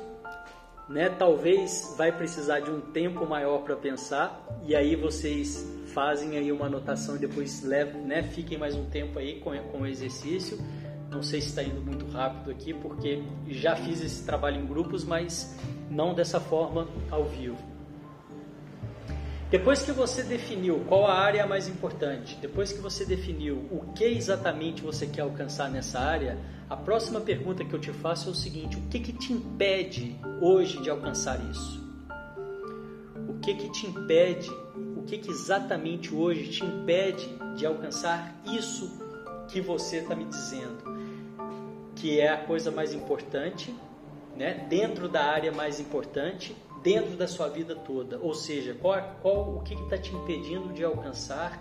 né? 0.88 1.08
Talvez 1.08 1.94
vai 1.96 2.12
precisar 2.12 2.60
de 2.60 2.70
um 2.70 2.80
tempo 2.80 3.26
maior 3.26 3.58
para 3.58 3.76
pensar 3.76 4.44
e 4.66 4.74
aí 4.74 4.96
vocês 4.96 5.66
fazem 5.86 6.36
aí 6.36 6.50
uma 6.50 6.66
anotação 6.66 7.16
e 7.16 7.18
depois 7.18 7.62
levam, 7.62 8.02
né? 8.02 8.22
Fiquem 8.22 8.58
mais 8.58 8.74
um 8.74 8.84
tempo 8.86 9.18
aí 9.18 9.40
com, 9.40 9.56
com 9.70 9.82
o 9.82 9.86
exercício. 9.86 10.58
Não 11.10 11.22
sei 11.22 11.40
se 11.40 11.48
está 11.48 11.62
indo 11.62 11.80
muito 11.80 12.06
rápido 12.10 12.50
aqui 12.50 12.74
porque 12.74 13.22
já 13.48 13.76
fiz 13.76 14.02
esse 14.02 14.24
trabalho 14.24 14.60
em 14.60 14.66
grupos, 14.66 15.04
mas 15.04 15.56
não 15.88 16.12
dessa 16.12 16.40
forma 16.40 16.88
ao 17.10 17.24
vivo. 17.24 17.56
Depois 19.50 19.82
que 19.82 19.92
você 19.92 20.24
definiu 20.24 20.84
qual 20.88 21.06
a 21.06 21.14
área 21.14 21.46
mais 21.46 21.68
importante, 21.68 22.36
depois 22.40 22.72
que 22.72 22.80
você 22.80 23.04
definiu 23.04 23.68
o 23.70 23.92
que 23.94 24.04
exatamente 24.04 24.82
você 24.82 25.06
quer 25.06 25.20
alcançar 25.20 25.70
nessa 25.70 26.00
área, 26.00 26.36
a 26.68 26.76
próxima 26.76 27.20
pergunta 27.20 27.64
que 27.64 27.74
eu 27.74 27.80
te 27.80 27.92
faço 27.92 28.28
é 28.28 28.32
o 28.32 28.34
seguinte: 28.34 28.76
o 28.76 28.82
que, 28.88 29.00
que 29.00 29.12
te 29.12 29.32
impede 29.32 30.16
hoje 30.40 30.80
de 30.80 30.90
alcançar 30.90 31.38
isso? 31.50 31.82
O 33.28 33.38
que, 33.40 33.54
que 33.54 33.70
te 33.70 33.86
impede, 33.86 34.50
o 34.96 35.02
que, 35.02 35.18
que 35.18 35.30
exatamente 35.30 36.14
hoje 36.14 36.50
te 36.50 36.64
impede 36.64 37.28
de 37.56 37.66
alcançar 37.66 38.34
isso 38.46 38.98
que 39.48 39.60
você 39.60 39.98
está 39.98 40.14
me 40.14 40.24
dizendo? 40.24 40.82
Que 41.94 42.20
é 42.20 42.30
a 42.30 42.38
coisa 42.38 42.70
mais 42.70 42.94
importante, 42.94 43.74
né? 44.36 44.66
dentro 44.68 45.08
da 45.08 45.24
área 45.24 45.52
mais 45.52 45.78
importante 45.78 46.56
dentro 46.84 47.16
da 47.16 47.26
sua 47.26 47.48
vida 47.48 47.74
toda. 47.74 48.18
Ou 48.18 48.34
seja, 48.34 48.74
qual, 48.74 49.00
qual 49.22 49.56
o 49.56 49.62
que 49.62 49.72
está 49.72 49.96
te 49.96 50.14
impedindo 50.14 50.72
de 50.74 50.84
alcançar 50.84 51.58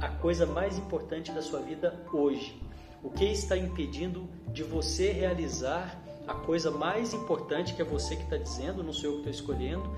a 0.00 0.08
coisa 0.08 0.44
mais 0.44 0.76
importante 0.76 1.30
da 1.30 1.40
sua 1.40 1.60
vida 1.60 1.94
hoje? 2.12 2.60
O 3.02 3.10
que 3.10 3.24
está 3.24 3.56
impedindo 3.56 4.28
de 4.52 4.62
você 4.62 5.12
realizar 5.12 6.02
a 6.26 6.34
coisa 6.34 6.70
mais 6.70 7.14
importante 7.14 7.74
que 7.74 7.82
é 7.82 7.84
você 7.84 8.16
que 8.16 8.22
está 8.22 8.36
dizendo, 8.36 8.82
não 8.82 8.92
sou 8.92 9.10
eu 9.10 9.12
que 9.22 9.28
estou 9.28 9.32
escolhendo, 9.32 9.88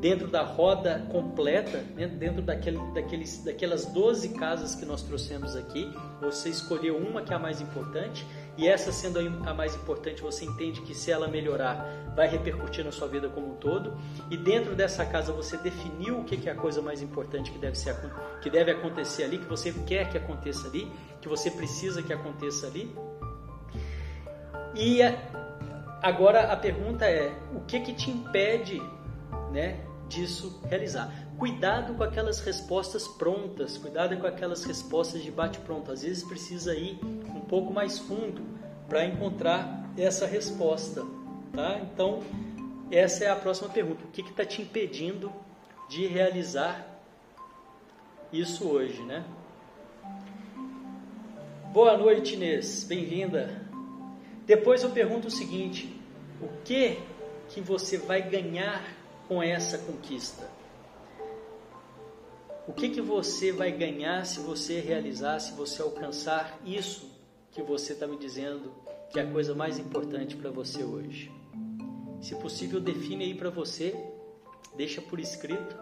dentro 0.00 0.26
da 0.26 0.42
roda 0.42 1.06
completa, 1.10 1.84
né? 1.94 2.06
dentro 2.06 2.42
daquele, 2.42 2.78
daqueles, 2.92 3.44
daquelas 3.44 3.86
12 3.86 4.30
casas 4.30 4.74
que 4.74 4.84
nós 4.84 5.02
trouxemos 5.02 5.54
aqui, 5.54 5.90
você 6.20 6.48
escolheu 6.48 6.96
uma 6.96 7.22
que 7.22 7.32
é 7.32 7.36
a 7.36 7.38
mais 7.38 7.60
importante 7.60 8.26
e 8.56 8.66
essa 8.66 8.92
sendo 8.92 9.18
a 9.18 9.54
mais 9.54 9.74
importante, 9.74 10.22
você 10.22 10.44
entende 10.44 10.80
que 10.82 10.94
se 10.94 11.10
ela 11.10 11.28
melhorar, 11.28 11.86
vai 12.14 12.28
repercutir 12.28 12.84
na 12.84 12.92
sua 12.92 13.08
vida 13.08 13.28
como 13.28 13.52
um 13.52 13.56
todo. 13.56 13.96
E 14.30 14.36
dentro 14.36 14.74
dessa 14.74 15.04
casa 15.04 15.32
você 15.32 15.56
definiu 15.56 16.20
o 16.20 16.24
que 16.24 16.48
é 16.48 16.52
a 16.52 16.54
coisa 16.54 16.82
mais 16.82 17.02
importante 17.02 17.50
que 17.50 17.58
deve, 17.58 17.76
ser, 17.76 17.96
que 18.40 18.50
deve 18.50 18.70
acontecer 18.70 19.24
ali, 19.24 19.38
que 19.38 19.46
você 19.46 19.72
quer 19.86 20.10
que 20.10 20.18
aconteça 20.18 20.68
ali, 20.68 20.90
que 21.20 21.28
você 21.28 21.50
precisa 21.50 22.02
que 22.02 22.12
aconteça 22.12 22.66
ali. 22.66 22.94
E 24.74 25.00
agora 26.02 26.52
a 26.52 26.56
pergunta 26.56 27.04
é: 27.04 27.32
o 27.54 27.60
que 27.60 27.80
que 27.80 27.92
te 27.92 28.10
impede, 28.10 28.80
né, 29.52 29.80
disso 30.08 30.60
realizar? 30.68 31.28
Cuidado 31.38 31.94
com 31.94 32.02
aquelas 32.02 32.40
respostas 32.40 33.08
prontas, 33.08 33.78
cuidado 33.78 34.16
com 34.18 34.26
aquelas 34.26 34.64
respostas 34.64 35.22
de 35.22 35.30
bate-pronto. 35.30 35.90
Às 35.90 36.02
vezes 36.02 36.22
precisa 36.22 36.74
ir 36.74 37.00
um 37.34 37.40
pouco 37.40 37.72
mais 37.72 37.98
fundo 37.98 38.42
para 38.88 39.04
encontrar 39.06 39.90
essa 39.96 40.26
resposta. 40.26 41.02
Tá? 41.52 41.80
Então, 41.80 42.22
essa 42.90 43.24
é 43.24 43.30
a 43.30 43.36
próxima 43.36 43.68
pergunta. 43.68 44.04
O 44.04 44.08
que 44.08 44.20
está 44.20 44.44
te 44.44 44.62
impedindo 44.62 45.32
de 45.88 46.06
realizar 46.06 47.00
isso 48.32 48.68
hoje? 48.68 49.02
Né? 49.02 49.24
Boa 51.72 51.96
noite, 51.96 52.34
Inês. 52.34 52.84
Bem-vinda. 52.84 53.66
Depois 54.46 54.82
eu 54.82 54.90
pergunto 54.90 55.28
o 55.28 55.30
seguinte: 55.30 56.00
o 56.40 56.48
que 56.64 56.98
que 57.48 57.60
você 57.60 57.98
vai 57.98 58.22
ganhar 58.22 58.84
com 59.26 59.42
essa 59.42 59.78
conquista? 59.78 60.48
O 62.66 62.72
que, 62.72 62.88
que 62.88 63.00
você 63.00 63.50
vai 63.50 63.72
ganhar 63.72 64.24
se 64.24 64.38
você 64.38 64.78
realizar, 64.78 65.40
se 65.40 65.52
você 65.54 65.82
alcançar 65.82 66.56
isso 66.64 67.10
que 67.50 67.60
você 67.62 67.94
está 67.94 68.06
me 68.06 68.16
dizendo 68.16 68.72
que 69.10 69.18
é 69.18 69.22
a 69.22 69.30
coisa 69.30 69.54
mais 69.54 69.78
importante 69.78 70.36
para 70.36 70.50
você 70.50 70.84
hoje? 70.84 71.30
Se 72.20 72.34
possível, 72.36 72.80
define 72.80 73.24
aí 73.24 73.34
para 73.34 73.50
você, 73.50 73.94
deixa 74.76 75.02
por 75.02 75.18
escrito. 75.18 75.76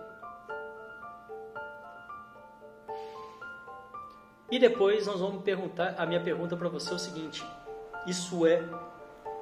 E 4.50 4.58
depois 4.58 5.06
nós 5.06 5.20
vamos 5.20 5.42
perguntar, 5.42 5.94
a 5.98 6.06
minha 6.06 6.22
pergunta 6.22 6.56
para 6.56 6.68
você 6.68 6.90
é 6.90 6.94
o 6.94 6.98
seguinte: 6.98 7.44
isso 8.06 8.46
é, 8.46 8.62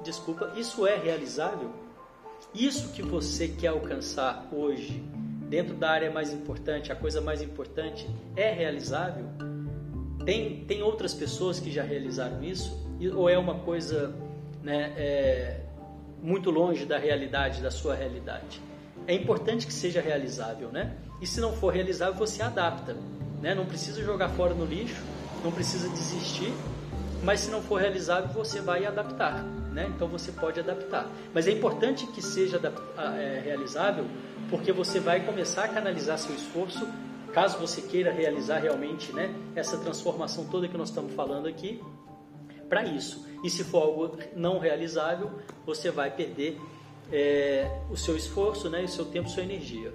desculpa, 0.03 0.51
isso 0.55 0.85
é 0.85 0.97
realizável? 0.97 1.71
Isso 2.53 2.91
que 2.91 3.01
você 3.01 3.47
quer 3.47 3.67
alcançar 3.67 4.47
hoje 4.51 4.99
dentro 5.47 5.75
da 5.75 5.89
área 5.89 6.11
mais 6.11 6.33
importante, 6.33 6.91
a 6.91 6.95
coisa 6.95 7.21
mais 7.21 7.41
importante 7.41 8.05
é 8.35 8.51
realizável? 8.51 9.46
Tem, 10.27 10.65
tem 10.67 10.83
outras 10.83 11.13
pessoas 11.13 11.57
que 11.57 11.71
já 11.71 11.83
realizaram 11.83 12.43
isso? 12.43 12.77
Ou 13.15 13.29
é 13.29 13.37
uma 13.37 13.59
coisa 13.59 14.13
né, 14.61 14.93
é, 14.97 15.61
muito 16.21 16.51
longe 16.51 16.85
da 16.85 16.97
realidade, 16.97 17.61
da 17.61 17.71
sua 17.71 17.95
realidade? 17.95 18.61
É 19.07 19.13
importante 19.13 19.65
que 19.65 19.71
seja 19.71 20.01
realizável, 20.01 20.67
né? 20.67 20.97
E 21.21 21.25
se 21.25 21.39
não 21.39 21.53
for 21.53 21.73
realizável, 21.73 22.13
você 22.15 22.43
adapta, 22.43 22.97
né? 23.41 23.55
Não 23.55 23.65
precisa 23.65 24.03
jogar 24.03 24.27
fora 24.27 24.53
no 24.53 24.65
lixo, 24.65 25.01
não 25.45 25.51
precisa 25.53 25.87
desistir, 25.87 26.51
mas 27.23 27.39
se 27.39 27.49
não 27.49 27.61
for 27.61 27.79
realizável, 27.79 28.27
você 28.33 28.59
vai 28.59 28.85
adaptar, 28.85 29.45
né? 29.71 29.89
Então 29.95 30.09
você 30.09 30.33
pode 30.33 30.59
adaptar. 30.59 31.09
Mas 31.33 31.47
é 31.47 31.51
importante 31.51 32.05
que 32.05 32.21
seja 32.21 32.59
é, 33.17 33.41
realizável 33.45 34.03
porque 34.49 34.73
você 34.73 34.99
vai 34.99 35.25
começar 35.25 35.63
a 35.63 35.67
canalizar 35.69 36.17
seu 36.17 36.35
esforço, 36.35 36.85
caso 37.37 37.59
você 37.59 37.83
queira 37.83 38.11
realizar 38.11 38.57
realmente 38.57 39.13
né, 39.13 39.31
essa 39.55 39.77
transformação 39.77 40.45
toda 40.45 40.67
que 40.67 40.75
nós 40.75 40.89
estamos 40.89 41.13
falando 41.13 41.47
aqui, 41.47 41.79
para 42.67 42.83
isso. 42.83 43.27
E 43.43 43.49
se 43.51 43.63
for 43.63 43.83
algo 43.83 44.17
não 44.35 44.57
realizável, 44.57 45.29
você 45.63 45.91
vai 45.91 46.09
perder 46.09 46.59
é, 47.11 47.79
o 47.91 47.95
seu 47.95 48.17
esforço, 48.17 48.71
né, 48.71 48.81
o 48.81 48.87
seu 48.87 49.05
tempo, 49.05 49.29
sua 49.29 49.43
energia. 49.43 49.93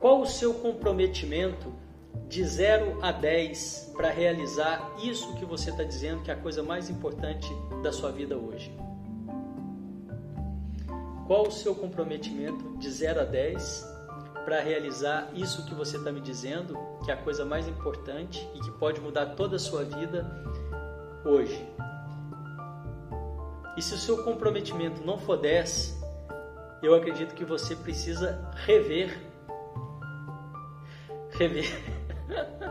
Qual 0.00 0.20
o 0.20 0.26
seu 0.26 0.52
comprometimento 0.52 1.72
de 2.26 2.42
0 2.42 2.98
a 3.00 3.12
10 3.12 3.92
para 3.96 4.10
realizar 4.10 4.96
isso 5.00 5.32
que 5.36 5.44
você 5.44 5.70
está 5.70 5.84
dizendo 5.84 6.24
que 6.24 6.30
é 6.32 6.34
a 6.34 6.36
coisa 6.36 6.60
mais 6.60 6.90
importante 6.90 7.48
da 7.84 7.92
sua 7.92 8.10
vida 8.10 8.36
hoje? 8.36 8.76
Qual 11.28 11.46
o 11.46 11.52
seu 11.52 11.72
comprometimento 11.72 12.76
de 12.78 12.90
0 12.90 13.20
a 13.20 13.24
10 13.24 13.97
para 14.48 14.62
realizar 14.62 15.28
isso 15.34 15.66
que 15.66 15.74
você 15.74 15.98
está 15.98 16.10
me 16.10 16.22
dizendo, 16.22 16.74
que 17.04 17.10
é 17.10 17.14
a 17.14 17.18
coisa 17.18 17.44
mais 17.44 17.68
importante 17.68 18.48
e 18.54 18.60
que 18.60 18.70
pode 18.70 18.98
mudar 18.98 19.34
toda 19.34 19.56
a 19.56 19.58
sua 19.58 19.84
vida 19.84 20.26
hoje? 21.22 21.68
E 23.76 23.82
se 23.82 23.92
o 23.92 23.98
seu 23.98 24.24
comprometimento 24.24 25.04
não 25.04 25.18
for 25.18 25.36
10, 25.36 26.02
eu 26.82 26.94
acredito 26.94 27.34
que 27.34 27.44
você 27.44 27.76
precisa 27.76 28.50
rever. 28.64 29.20
Rever. 31.32 31.68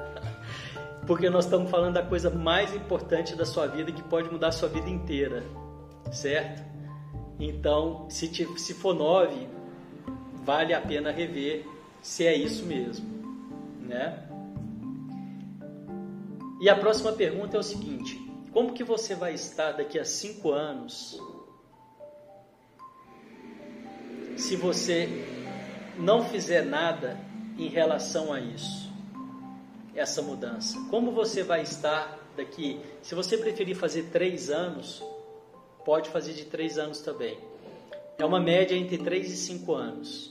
porque 1.05 1.29
nós 1.29 1.45
estamos 1.45 1.69
falando 1.69 1.93
da 1.93 2.03
coisa 2.03 2.31
mais 2.31 2.73
importante 2.73 3.35
da 3.35 3.45
sua 3.45 3.67
vida 3.67 3.91
que 3.91 4.01
pode 4.01 4.31
mudar 4.31 4.47
a 4.47 4.51
sua 4.51 4.67
vida 4.67 4.89
inteira, 4.89 5.43
certo? 6.11 6.63
Então, 7.39 8.09
se, 8.09 8.27
te, 8.29 8.47
se 8.59 8.73
for 8.73 8.95
nove, 8.95 9.47
vale 10.47 10.73
a 10.73 10.79
pena 10.79 11.11
rever 11.11 11.65
se 12.01 12.25
é 12.25 12.33
isso 12.33 12.65
mesmo, 12.65 13.05
né? 13.81 14.25
E 16.61 16.69
a 16.69 16.75
próxima 16.77 17.11
pergunta 17.11 17.57
é 17.57 17.59
o 17.59 17.63
seguinte: 17.63 18.17
como 18.53 18.71
que 18.71 18.81
você 18.81 19.13
vai 19.13 19.33
estar 19.33 19.73
daqui 19.73 19.99
a 19.99 20.05
cinco 20.05 20.51
anos 20.51 21.21
se 24.37 24.55
você 24.55 25.09
não 25.99 26.23
fizer 26.23 26.63
nada 26.63 27.19
em 27.57 27.67
relação 27.67 28.31
a 28.31 28.39
isso, 28.39 28.89
essa 29.93 30.21
mudança? 30.21 30.79
Como 30.89 31.11
você 31.11 31.43
vai 31.43 31.61
estar 31.61 32.17
daqui? 32.37 32.79
Se 33.01 33.13
você 33.13 33.37
preferir 33.37 33.75
fazer 33.75 34.03
três 34.13 34.49
anos, 34.49 35.03
pode 35.83 36.09
fazer 36.09 36.31
de 36.31 36.45
três 36.45 36.77
anos 36.77 37.01
também. 37.01 37.37
É 38.19 38.25
uma 38.25 38.39
média 38.39 38.75
entre 38.75 38.97
três 38.97 39.31
e 39.31 39.37
cinco 39.37 39.75
anos. 39.75 40.27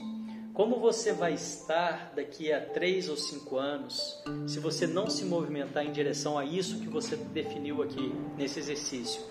Como 0.53 0.77
você 0.77 1.13
vai 1.13 1.33
estar 1.33 2.11
daqui 2.13 2.51
a 2.51 2.59
três 2.59 3.07
ou 3.07 3.15
cinco 3.15 3.55
anos 3.55 4.21
se 4.45 4.59
você 4.59 4.85
não 4.85 5.09
se 5.09 5.23
movimentar 5.23 5.85
em 5.85 5.91
direção 5.93 6.37
a 6.37 6.43
isso 6.43 6.81
que 6.81 6.89
você 6.89 7.15
definiu 7.15 7.81
aqui 7.81 8.13
nesse 8.35 8.59
exercício? 8.59 9.21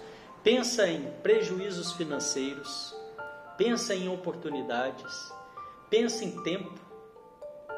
Pensa 0.43 0.89
em 0.89 1.03
prejuízos 1.23 1.93
financeiros, 1.93 2.95
pensa 3.59 3.95
em 3.95 4.09
oportunidades, 4.09 5.31
pensa 5.91 6.25
em 6.25 6.43
tempo, 6.43 6.81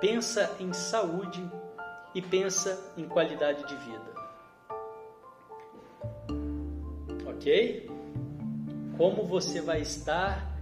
pensa 0.01 0.55
em 0.61 0.73
saúde 0.73 1.43
e 2.15 2.23
pensa 2.23 2.93
em 2.97 3.09
qualidade 3.09 3.67
de 3.67 3.75
vida. 3.75 4.15
Ok? 7.27 7.91
Como 8.97 9.25
você 9.25 9.61
vai 9.61 9.81
estar 9.81 10.58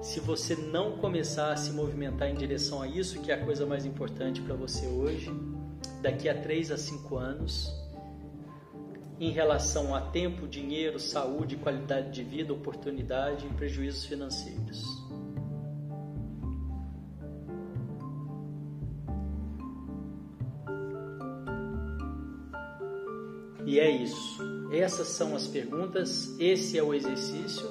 se 0.00 0.20
você 0.20 0.54
não 0.54 0.98
começar 0.98 1.52
a 1.52 1.56
se 1.56 1.72
movimentar 1.72 2.28
em 2.28 2.34
direção 2.34 2.80
a 2.80 2.88
isso, 2.88 3.20
que 3.20 3.30
é 3.30 3.34
a 3.34 3.44
coisa 3.44 3.66
mais 3.66 3.84
importante 3.84 4.40
para 4.40 4.54
você 4.54 4.86
hoje, 4.86 5.30
daqui 6.00 6.28
a 6.28 6.40
3 6.40 6.70
a 6.70 6.76
5 6.76 7.16
anos, 7.16 7.72
em 9.20 9.32
relação 9.32 9.94
a 9.94 10.00
tempo, 10.00 10.46
dinheiro, 10.46 11.00
saúde, 11.00 11.56
qualidade 11.56 12.12
de 12.12 12.22
vida, 12.22 12.52
oportunidade 12.52 13.46
e 13.46 13.50
prejuízos 13.50 14.04
financeiros. 14.04 14.84
E 23.66 23.78
é 23.78 23.90
isso. 23.90 24.38
Essas 24.72 25.08
são 25.08 25.34
as 25.34 25.46
perguntas, 25.46 26.34
esse 26.38 26.78
é 26.78 26.82
o 26.82 26.94
exercício, 26.94 27.66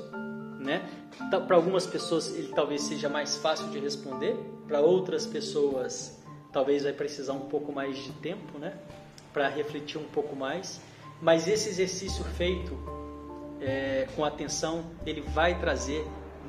né? 0.60 0.97
Então, 1.22 1.46
para 1.46 1.56
algumas 1.56 1.86
pessoas 1.86 2.36
ele 2.36 2.50
talvez 2.54 2.82
seja 2.82 3.10
mais 3.10 3.38
fácil 3.38 3.70
de 3.70 3.80
responder, 3.80 4.36
para 4.68 4.80
outras 4.82 5.26
pessoas 5.26 6.18
talvez 6.52 6.84
vai 6.84 6.94
precisar 6.94 7.34
um 7.34 7.48
pouco 7.48 7.72
mais 7.72 7.98
de 7.98 8.12
tempo, 8.14 8.58
né, 8.58 8.74
para 9.34 9.48
refletir 9.48 9.98
um 10.00 10.06
pouco 10.06 10.36
mais. 10.36 10.82
Mas 11.22 11.48
esse 11.48 11.70
exercício 11.70 12.24
feito 12.24 12.78
é, 13.60 14.08
com 14.16 14.24
atenção, 14.24 14.86
ele 15.06 15.22
vai 15.22 15.60
trazer 15.60 16.06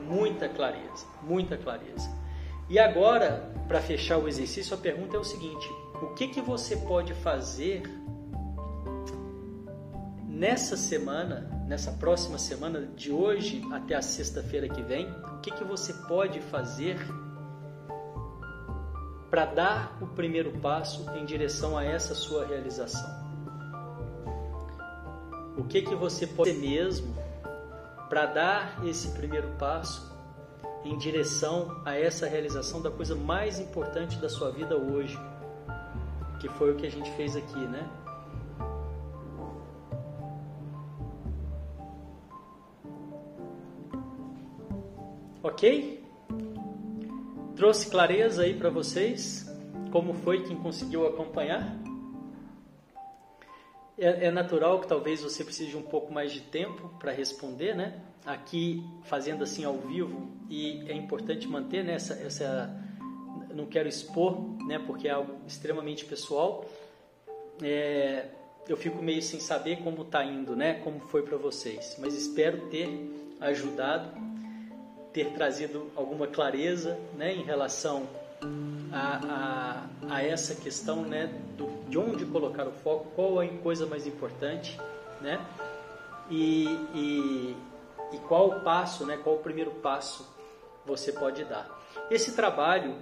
muita 0.06 0.48
clareza, 0.48 1.06
muita 1.22 1.56
clareza. 1.56 2.08
E 2.68 2.78
agora, 2.78 3.52
para 3.66 3.80
fechar 3.80 4.18
o 4.18 4.28
exercício, 4.28 4.74
a 4.74 4.78
pergunta 4.78 5.16
é 5.16 5.20
o 5.20 5.24
seguinte: 5.24 5.68
o 6.02 6.08
que 6.14 6.28
que 6.28 6.40
você 6.40 6.76
pode 6.76 7.14
fazer 7.14 7.82
nessa 10.26 10.76
semana 10.76 11.57
nessa 11.68 11.92
próxima 11.92 12.38
semana, 12.38 12.80
de 12.96 13.12
hoje 13.12 13.62
até 13.70 13.94
a 13.94 14.00
sexta-feira 14.00 14.66
que 14.70 14.80
vem, 14.80 15.06
o 15.36 15.40
que, 15.40 15.50
que 15.50 15.62
você 15.62 15.92
pode 15.92 16.40
fazer 16.40 16.96
para 19.28 19.44
dar 19.44 19.98
o 20.00 20.06
primeiro 20.06 20.50
passo 20.60 21.04
em 21.10 21.26
direção 21.26 21.76
a 21.76 21.84
essa 21.84 22.14
sua 22.14 22.46
realização? 22.46 23.28
O 25.58 25.64
que, 25.64 25.82
que 25.82 25.94
você 25.94 26.26
pode 26.26 26.52
fazer 26.52 26.60
mesmo 26.66 27.14
para 28.08 28.24
dar 28.24 28.86
esse 28.86 29.10
primeiro 29.10 29.48
passo 29.58 30.10
em 30.82 30.96
direção 30.96 31.82
a 31.84 31.94
essa 31.94 32.26
realização 32.26 32.80
da 32.80 32.90
coisa 32.90 33.14
mais 33.14 33.60
importante 33.60 34.16
da 34.18 34.30
sua 34.30 34.50
vida 34.50 34.74
hoje? 34.74 35.18
Que 36.40 36.48
foi 36.48 36.72
o 36.72 36.76
que 36.76 36.86
a 36.86 36.90
gente 36.90 37.10
fez 37.10 37.36
aqui, 37.36 37.58
né? 37.58 37.86
Ok? 45.42 46.02
Trouxe 47.54 47.88
clareza 47.88 48.42
aí 48.42 48.54
para 48.54 48.70
vocês? 48.70 49.46
Como 49.92 50.12
foi 50.12 50.42
quem 50.42 50.56
conseguiu 50.56 51.06
acompanhar? 51.06 51.76
É, 53.96 54.26
é, 54.26 54.30
natural 54.30 54.80
que 54.80 54.88
talvez 54.88 55.22
você 55.22 55.44
precise 55.44 55.76
um 55.76 55.82
pouco 55.82 56.12
mais 56.12 56.32
de 56.32 56.40
tempo 56.40 56.88
para 56.98 57.12
responder, 57.12 57.74
né? 57.74 58.00
Aqui 58.26 58.82
fazendo 59.04 59.44
assim 59.44 59.64
ao 59.64 59.78
vivo 59.78 60.28
e 60.48 60.84
é 60.88 60.92
importante 60.92 61.46
manter 61.48 61.84
né, 61.84 61.94
essa, 61.94 62.14
essa 62.14 62.84
não 63.54 63.66
quero 63.66 63.88
expor, 63.88 64.38
né? 64.66 64.78
Porque 64.78 65.06
é 65.06 65.12
algo 65.12 65.36
extremamente 65.46 66.04
pessoal. 66.04 66.64
É, 67.62 68.26
eu 68.68 68.76
fico 68.76 69.02
meio 69.02 69.22
sem 69.22 69.38
saber 69.38 69.82
como 69.82 70.02
está 70.02 70.24
indo, 70.24 70.56
né? 70.56 70.74
Como 70.74 70.98
foi 71.00 71.22
para 71.22 71.36
vocês, 71.36 71.96
mas 72.00 72.14
espero 72.14 72.68
ter 72.68 72.88
ajudado 73.40 74.28
ter 75.12 75.32
trazido 75.32 75.90
alguma 75.96 76.26
clareza 76.26 76.98
né, 77.16 77.34
em 77.34 77.42
relação 77.42 78.06
a, 78.92 79.86
a, 80.08 80.14
a 80.14 80.22
essa 80.22 80.54
questão 80.54 81.02
né, 81.02 81.32
do, 81.56 81.66
de 81.88 81.98
onde 81.98 82.24
colocar 82.26 82.66
o 82.66 82.72
foco, 82.72 83.06
qual 83.14 83.42
é 83.42 83.46
a 83.46 83.58
coisa 83.58 83.86
mais 83.86 84.06
importante, 84.06 84.78
né, 85.20 85.40
e, 86.30 86.66
e, 86.94 87.56
e 88.12 88.18
qual 88.28 88.48
o 88.48 88.60
passo, 88.60 89.04
né, 89.06 89.16
qual 89.16 89.36
o 89.36 89.38
primeiro 89.38 89.70
passo 89.72 90.26
você 90.86 91.12
pode 91.12 91.44
dar. 91.44 91.68
Esse 92.10 92.34
trabalho 92.34 92.94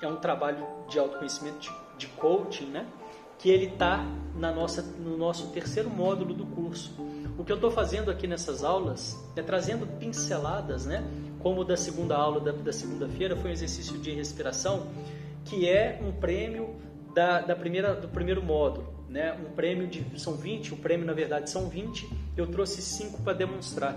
é 0.00 0.08
um 0.08 0.16
trabalho 0.16 0.66
de 0.88 0.98
autoconhecimento, 0.98 1.58
de, 1.58 1.70
de 1.98 2.06
coaching, 2.08 2.66
né, 2.66 2.86
que 3.38 3.50
ele 3.50 3.66
está 3.66 3.98
no 4.34 5.16
nosso 5.16 5.48
terceiro 5.52 5.90
módulo 5.90 6.32
do 6.32 6.46
curso. 6.46 6.94
O 7.36 7.44
que 7.44 7.50
eu 7.50 7.56
estou 7.56 7.70
fazendo 7.70 8.10
aqui 8.10 8.26
nessas 8.26 8.62
aulas 8.62 9.18
é 9.34 9.42
trazendo 9.42 9.86
pinceladas, 9.98 10.86
né? 10.86 11.04
como 11.44 11.62
da 11.62 11.76
segunda 11.76 12.16
aula 12.16 12.40
da, 12.40 12.52
da 12.52 12.72
segunda-feira, 12.72 13.36
foi 13.36 13.50
um 13.50 13.52
exercício 13.52 13.98
de 13.98 14.10
respiração, 14.12 14.86
que 15.44 15.68
é 15.68 16.00
um 16.02 16.10
prêmio 16.10 16.74
da, 17.14 17.42
da 17.42 17.54
primeira, 17.54 17.94
do 17.94 18.08
primeiro 18.08 18.42
módulo. 18.42 18.94
Né? 19.10 19.32
Um 19.34 19.52
prêmio 19.52 19.86
de. 19.86 20.18
São 20.18 20.36
20, 20.36 20.72
o 20.72 20.76
prêmio 20.78 21.04
na 21.04 21.12
verdade 21.12 21.50
são 21.50 21.68
20, 21.68 22.08
eu 22.34 22.46
trouxe 22.46 22.80
5 22.80 23.22
para 23.22 23.34
demonstrar. 23.34 23.94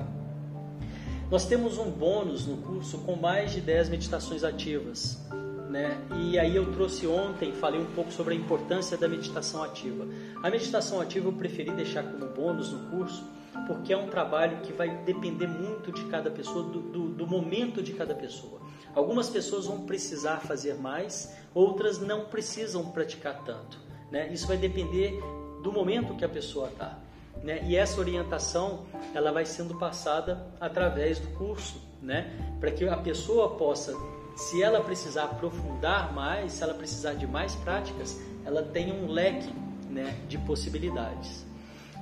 Nós 1.32 1.45
temos 1.45 1.78
um 1.78 1.89
bônus 1.89 2.45
no 2.45 2.58
curso 2.58 2.97
com 3.00 3.15
mais 3.15 3.52
de 3.52 3.62
10 3.62 3.89
meditações 3.89 4.43
ativas. 4.43 5.26
Né? 5.69 5.97
E 6.15 6.39
aí 6.39 6.56
eu 6.56 6.71
trouxe 6.71 7.06
ontem, 7.06 7.51
falei 7.51 7.80
um 7.80 7.93
pouco 7.93 8.12
sobre 8.12 8.34
a 8.34 8.38
importância 8.38 8.97
da 8.97 9.08
meditação 9.08 9.63
ativa. 9.63 10.08
A 10.41 10.49
meditação 10.49 11.01
ativa 11.01 11.27
eu 11.27 11.34
preferi 11.34 11.71
deixar 11.71 12.03
como 12.03 12.25
bônus 12.27 12.71
no 12.71 12.89
curso, 12.89 13.25
porque 13.67 13.91
é 13.91 13.97
um 13.97 14.08
trabalho 14.08 14.62
que 14.62 14.71
vai 14.71 14.89
depender 15.03 15.47
muito 15.47 15.91
de 15.91 16.06
cada 16.06 16.32
pessoa, 16.32 16.63
do, 16.63 16.80
do, 16.80 17.10
do 17.10 17.27
momento 17.27 17.82
de 17.82 17.91
cada 17.93 18.15
pessoa. 18.15 18.62
Algumas 18.95 19.30
pessoas 19.30 19.65
vão 19.65 19.86
precisar 19.86 20.38
fazer 20.38 20.75
mais, 20.75 21.36
outras 21.53 21.99
não 21.99 22.25
precisam 22.25 22.86
praticar 22.91 23.43
tanto. 23.43 23.77
Né? 24.12 24.32
Isso 24.32 24.47
vai 24.47 24.58
depender 24.58 25.19
do 25.62 25.71
momento 25.71 26.15
que 26.15 26.23
a 26.23 26.30
pessoa 26.30 26.69
está. 26.69 26.97
Né? 27.43 27.63
E 27.65 27.75
essa 27.75 27.99
orientação 27.99 28.86
ela 29.13 29.32
vai 29.32 29.45
sendo 29.45 29.75
passada 29.75 30.47
através 30.60 31.19
do 31.19 31.27
curso, 31.38 31.82
né? 32.01 32.56
para 32.60 32.71
que 32.71 32.88
a 32.88 32.97
pessoa 32.97 33.56
possa, 33.56 33.93
se 34.38 34.62
ela 34.62 34.82
precisar 34.82 35.26
aprofundar 35.26 36.13
mais, 36.13 36.54
se 36.54 36.63
ela 36.63 36.73
precisar 36.73 37.15
de 37.15 37.26
mais 37.26 37.56
práticas, 37.56 38.21
ela 38.45 38.62
tenha 38.62 38.93
um 38.93 39.10
leque 39.12 39.52
né, 39.89 40.15
de 40.30 40.38
possibilidades. 40.38 41.45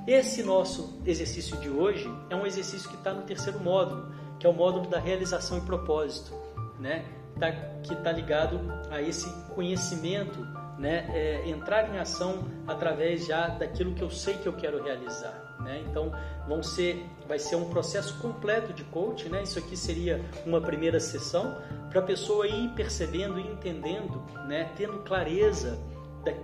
Esse 0.06 0.44
nosso 0.44 1.02
exercício 1.06 1.58
de 1.58 1.70
hoje 1.70 2.08
é 2.30 2.36
um 2.36 2.46
exercício 2.46 2.90
que 2.90 2.96
está 2.96 3.14
no 3.14 3.24
terceiro 3.24 3.60
módulo, 3.60 4.14
que 4.38 4.46
é 4.46 4.50
o 4.50 4.54
módulo 4.54 4.88
da 4.88 5.00
realização 5.00 5.58
e 5.58 5.62
propósito, 5.62 6.34
né? 6.80 7.06
Tá, 7.40 7.52
que 7.84 7.94
está 7.94 8.12
ligado 8.12 8.62
a 8.92 9.02
esse 9.02 9.30
conhecimento, 9.56 10.40
né? 10.78 11.10
É, 11.14 11.50
entrar 11.50 11.94
em 11.94 11.98
ação 11.98 12.46
através 12.68 13.26
já 13.26 13.48
daquilo 13.48 13.96
que 13.96 14.04
eu 14.04 14.12
sei 14.12 14.38
que 14.38 14.48
eu 14.48 14.54
quero 14.54 14.84
realizar. 14.84 15.45
Né? 15.66 15.84
Então, 15.90 16.12
vão 16.48 16.62
ser, 16.62 17.06
vai 17.28 17.40
ser 17.40 17.56
um 17.56 17.70
processo 17.70 18.18
completo 18.20 18.72
de 18.72 18.84
coaching. 18.86 19.30
Né? 19.30 19.44
Isso 19.44 19.58
aqui 19.58 19.76
seria 19.76 20.24
uma 20.46 20.62
primeira 20.62 21.00
sessão 21.00 21.58
para 21.90 22.00
a 22.00 22.04
pessoa 22.04 22.48
ir 22.48 22.70
percebendo 22.76 23.40
e 23.40 23.44
entendendo, 23.44 24.22
né? 24.48 24.72
tendo 24.78 25.00
clareza 25.00 25.78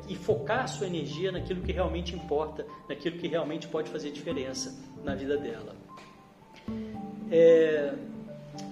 e 0.10 0.15
focar 0.15 0.63
a 0.63 0.67
sua 0.67 0.88
energia 0.88 1.31
naquilo 1.31 1.62
que 1.62 1.71
realmente 1.71 2.15
importa, 2.15 2.65
naquilo 2.89 3.17
que 3.17 3.27
realmente 3.27 3.67
pode 3.67 3.89
fazer 3.89 4.12
diferença 4.12 4.75
na 5.03 5.15
vida 5.15 5.38
dela. 5.38 5.75
É, 7.31 7.93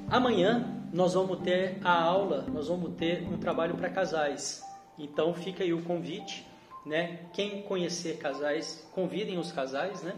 amanhã 0.09 0.79
nós 0.91 1.13
vamos 1.13 1.39
ter 1.39 1.77
a 1.83 2.01
aula, 2.01 2.45
nós 2.51 2.67
vamos 2.67 2.95
ter 2.95 3.23
um 3.23 3.37
trabalho 3.37 3.75
para 3.75 3.89
casais. 3.89 4.63
Então 4.97 5.33
fica 5.33 5.63
aí 5.63 5.73
o 5.73 5.81
convite, 5.83 6.45
né? 6.85 7.19
Quem 7.33 7.61
conhecer 7.61 8.17
casais, 8.17 8.87
convidem 8.93 9.37
os 9.37 9.51
casais, 9.51 10.01
né? 10.03 10.15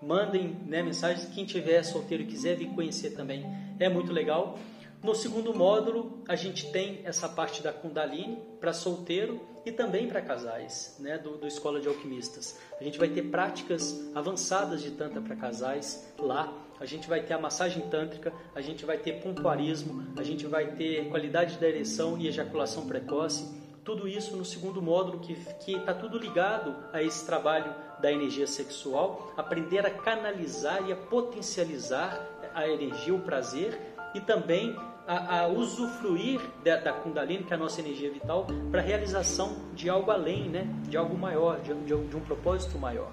Mandem 0.00 0.56
né, 0.66 0.82
mensagens. 0.82 1.28
Quem 1.34 1.44
tiver 1.44 1.82
solteiro 1.82 2.22
e 2.22 2.26
quiser 2.26 2.56
vir 2.56 2.68
conhecer 2.70 3.10
também 3.10 3.44
é 3.78 3.88
muito 3.88 4.12
legal. 4.12 4.58
No 5.02 5.14
segundo 5.14 5.54
módulo, 5.54 6.24
a 6.26 6.34
gente 6.34 6.72
tem 6.72 7.00
essa 7.04 7.28
parte 7.28 7.62
da 7.62 7.72
Kundalini 7.72 8.36
para 8.58 8.72
solteiro 8.72 9.40
e 9.64 9.70
também 9.70 10.08
para 10.08 10.20
casais, 10.20 10.96
né, 10.98 11.16
do, 11.16 11.36
do, 11.36 11.46
Escola 11.46 11.80
de 11.80 11.86
Alquimistas. 11.86 12.58
A 12.80 12.82
gente 12.82 12.98
vai 12.98 13.08
ter 13.08 13.22
práticas 13.22 14.10
avançadas 14.12 14.82
de 14.82 14.90
Tantra 14.90 15.20
para 15.20 15.36
casais 15.36 16.12
lá. 16.18 16.52
A 16.80 16.84
gente 16.84 17.08
vai 17.08 17.22
ter 17.22 17.34
a 17.34 17.38
massagem 17.38 17.88
tântrica, 17.88 18.32
a 18.54 18.60
gente 18.60 18.84
vai 18.84 18.98
ter 18.98 19.20
pontuarismo, 19.20 20.14
a 20.16 20.22
gente 20.22 20.46
vai 20.46 20.72
ter 20.72 21.08
qualidade 21.08 21.58
da 21.58 21.68
ereção 21.68 22.18
e 22.18 22.26
ejaculação 22.26 22.86
precoce. 22.86 23.48
Tudo 23.84 24.06
isso 24.08 24.36
no 24.36 24.44
segundo 24.44 24.82
módulo 24.82 25.20
que 25.20 25.32
está 25.72 25.94
tudo 25.94 26.18
ligado 26.18 26.74
a 26.92 27.02
esse 27.02 27.24
trabalho 27.24 27.72
da 28.00 28.12
energia 28.12 28.46
sexual, 28.46 29.32
aprender 29.36 29.84
a 29.86 29.90
canalizar 29.90 30.88
e 30.88 30.92
a 30.92 30.96
potencializar 30.96 32.20
a 32.54 32.68
energia, 32.68 33.14
o 33.14 33.20
prazer 33.20 33.78
e 34.14 34.20
também 34.20 34.76
a, 35.06 35.40
a 35.40 35.48
usufruir 35.48 36.40
da, 36.62 36.76
da, 36.76 36.92
Kundalini, 36.92 37.42
que 37.42 37.52
é 37.52 37.56
a 37.56 37.58
nossa 37.58 37.80
energia 37.80 38.10
vital, 38.10 38.46
para 38.70 38.80
a 38.80 38.84
realização 38.84 39.56
de 39.74 39.88
algo 39.88 40.10
além, 40.10 40.48
né? 40.48 40.68
de 40.88 40.96
algo 40.96 41.16
maior, 41.16 41.60
de, 41.60 41.72
de, 41.72 42.06
de 42.06 42.16
um 42.16 42.20
propósito 42.20 42.78
maior. 42.78 43.10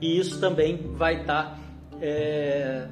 E 0.00 0.18
isso 0.18 0.40
também 0.40 0.92
vai 0.94 1.22
estar. 1.22 1.56
Tá, 1.56 1.58
é, 2.00 2.88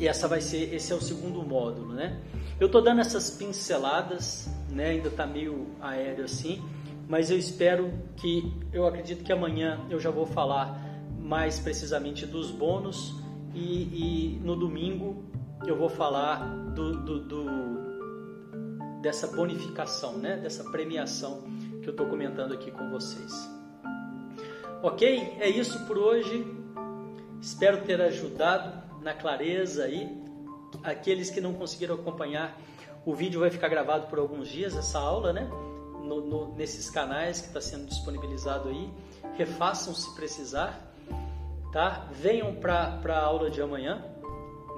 essa 0.00 0.26
vai 0.26 0.40
ser, 0.40 0.74
esse 0.74 0.92
é 0.92 0.96
o 0.96 1.00
segundo 1.00 1.42
módulo, 1.42 1.92
né? 1.92 2.20
Eu 2.58 2.66
estou 2.66 2.82
dando 2.82 3.00
essas 3.00 3.30
pinceladas, 3.30 4.48
né? 4.68 4.90
Ainda 4.90 5.08
está 5.08 5.26
meio 5.26 5.68
aéreo 5.80 6.24
assim, 6.24 6.62
mas 7.12 7.30
eu 7.30 7.36
espero 7.36 7.92
que, 8.16 8.50
eu 8.72 8.86
acredito 8.86 9.22
que 9.22 9.30
amanhã 9.30 9.78
eu 9.90 10.00
já 10.00 10.10
vou 10.10 10.24
falar 10.24 10.82
mais 11.20 11.58
precisamente 11.58 12.24
dos 12.24 12.50
bônus 12.50 13.14
e, 13.54 14.38
e 14.38 14.40
no 14.42 14.56
domingo 14.56 15.22
eu 15.66 15.76
vou 15.76 15.90
falar 15.90 16.38
do, 16.70 16.96
do, 17.04 17.20
do, 17.20 17.44
dessa 19.02 19.26
bonificação, 19.26 20.16
né? 20.16 20.38
dessa 20.38 20.64
premiação 20.70 21.42
que 21.82 21.86
eu 21.86 21.90
estou 21.90 22.06
comentando 22.06 22.54
aqui 22.54 22.70
com 22.70 22.88
vocês. 22.88 23.30
Ok? 24.82 25.36
É 25.38 25.50
isso 25.50 25.84
por 25.84 25.98
hoje. 25.98 26.46
Espero 27.42 27.82
ter 27.82 28.00
ajudado 28.00 29.02
na 29.02 29.12
clareza 29.12 29.84
aí. 29.84 30.08
Aqueles 30.82 31.28
que 31.28 31.42
não 31.42 31.52
conseguiram 31.52 31.94
acompanhar, 31.94 32.58
o 33.04 33.14
vídeo 33.14 33.40
vai 33.40 33.50
ficar 33.50 33.68
gravado 33.68 34.06
por 34.06 34.18
alguns 34.18 34.48
dias, 34.48 34.74
essa 34.74 34.98
aula, 34.98 35.30
né? 35.30 35.50
No, 36.02 36.20
no, 36.20 36.54
nesses 36.56 36.90
canais 36.90 37.40
que 37.40 37.48
está 37.48 37.60
sendo 37.60 37.86
disponibilizado 37.86 38.68
aí. 38.68 38.92
Refaçam 39.36 39.94
se 39.94 40.14
precisar, 40.14 40.92
tá? 41.72 42.08
Venham 42.12 42.54
para 42.56 43.00
a 43.08 43.24
aula 43.24 43.50
de 43.50 43.62
amanhã 43.62 44.12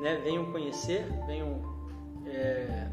né, 0.04 0.20
venham 0.22 0.52
conhecer, 0.52 1.06
venham 1.26 1.62
é, 2.26 2.88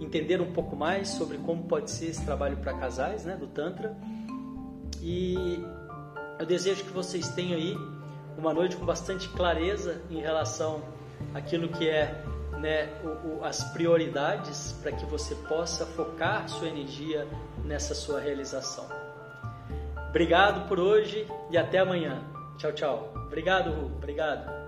entender 0.00 0.40
um 0.40 0.52
pouco 0.52 0.74
mais 0.74 1.08
sobre 1.10 1.38
como 1.38 1.64
pode 1.64 1.90
ser 1.90 2.06
esse 2.06 2.24
trabalho 2.24 2.56
para 2.56 2.74
casais 2.74 3.24
né, 3.24 3.36
do 3.36 3.46
Tantra. 3.46 3.96
E 5.00 5.62
eu 6.38 6.44
desejo 6.46 6.84
que 6.84 6.90
vocês 6.90 7.28
tenham 7.30 7.56
aí 7.56 7.76
uma 8.36 8.52
noite 8.52 8.76
com 8.76 8.84
bastante 8.84 9.28
clareza 9.28 10.02
em 10.10 10.20
relação 10.20 10.82
àquilo 11.32 11.68
que 11.68 11.88
é 11.88 12.24
né, 12.58 12.88
o, 13.02 13.38
o, 13.38 13.44
as 13.44 13.62
prioridades 13.72 14.72
para 14.82 14.92
que 14.92 15.04
você 15.06 15.34
possa 15.34 15.84
focar 15.84 16.48
sua 16.48 16.68
energia 16.68 17.26
nessa 17.64 17.94
sua 17.94 18.20
realização. 18.20 18.86
Obrigado 20.08 20.68
por 20.68 20.78
hoje 20.78 21.26
e 21.50 21.58
até 21.58 21.78
amanhã. 21.78 22.22
Tchau, 22.56 22.72
tchau. 22.72 23.12
Obrigado, 23.26 23.70
Ru. 23.72 23.86
Obrigado. 23.96 24.63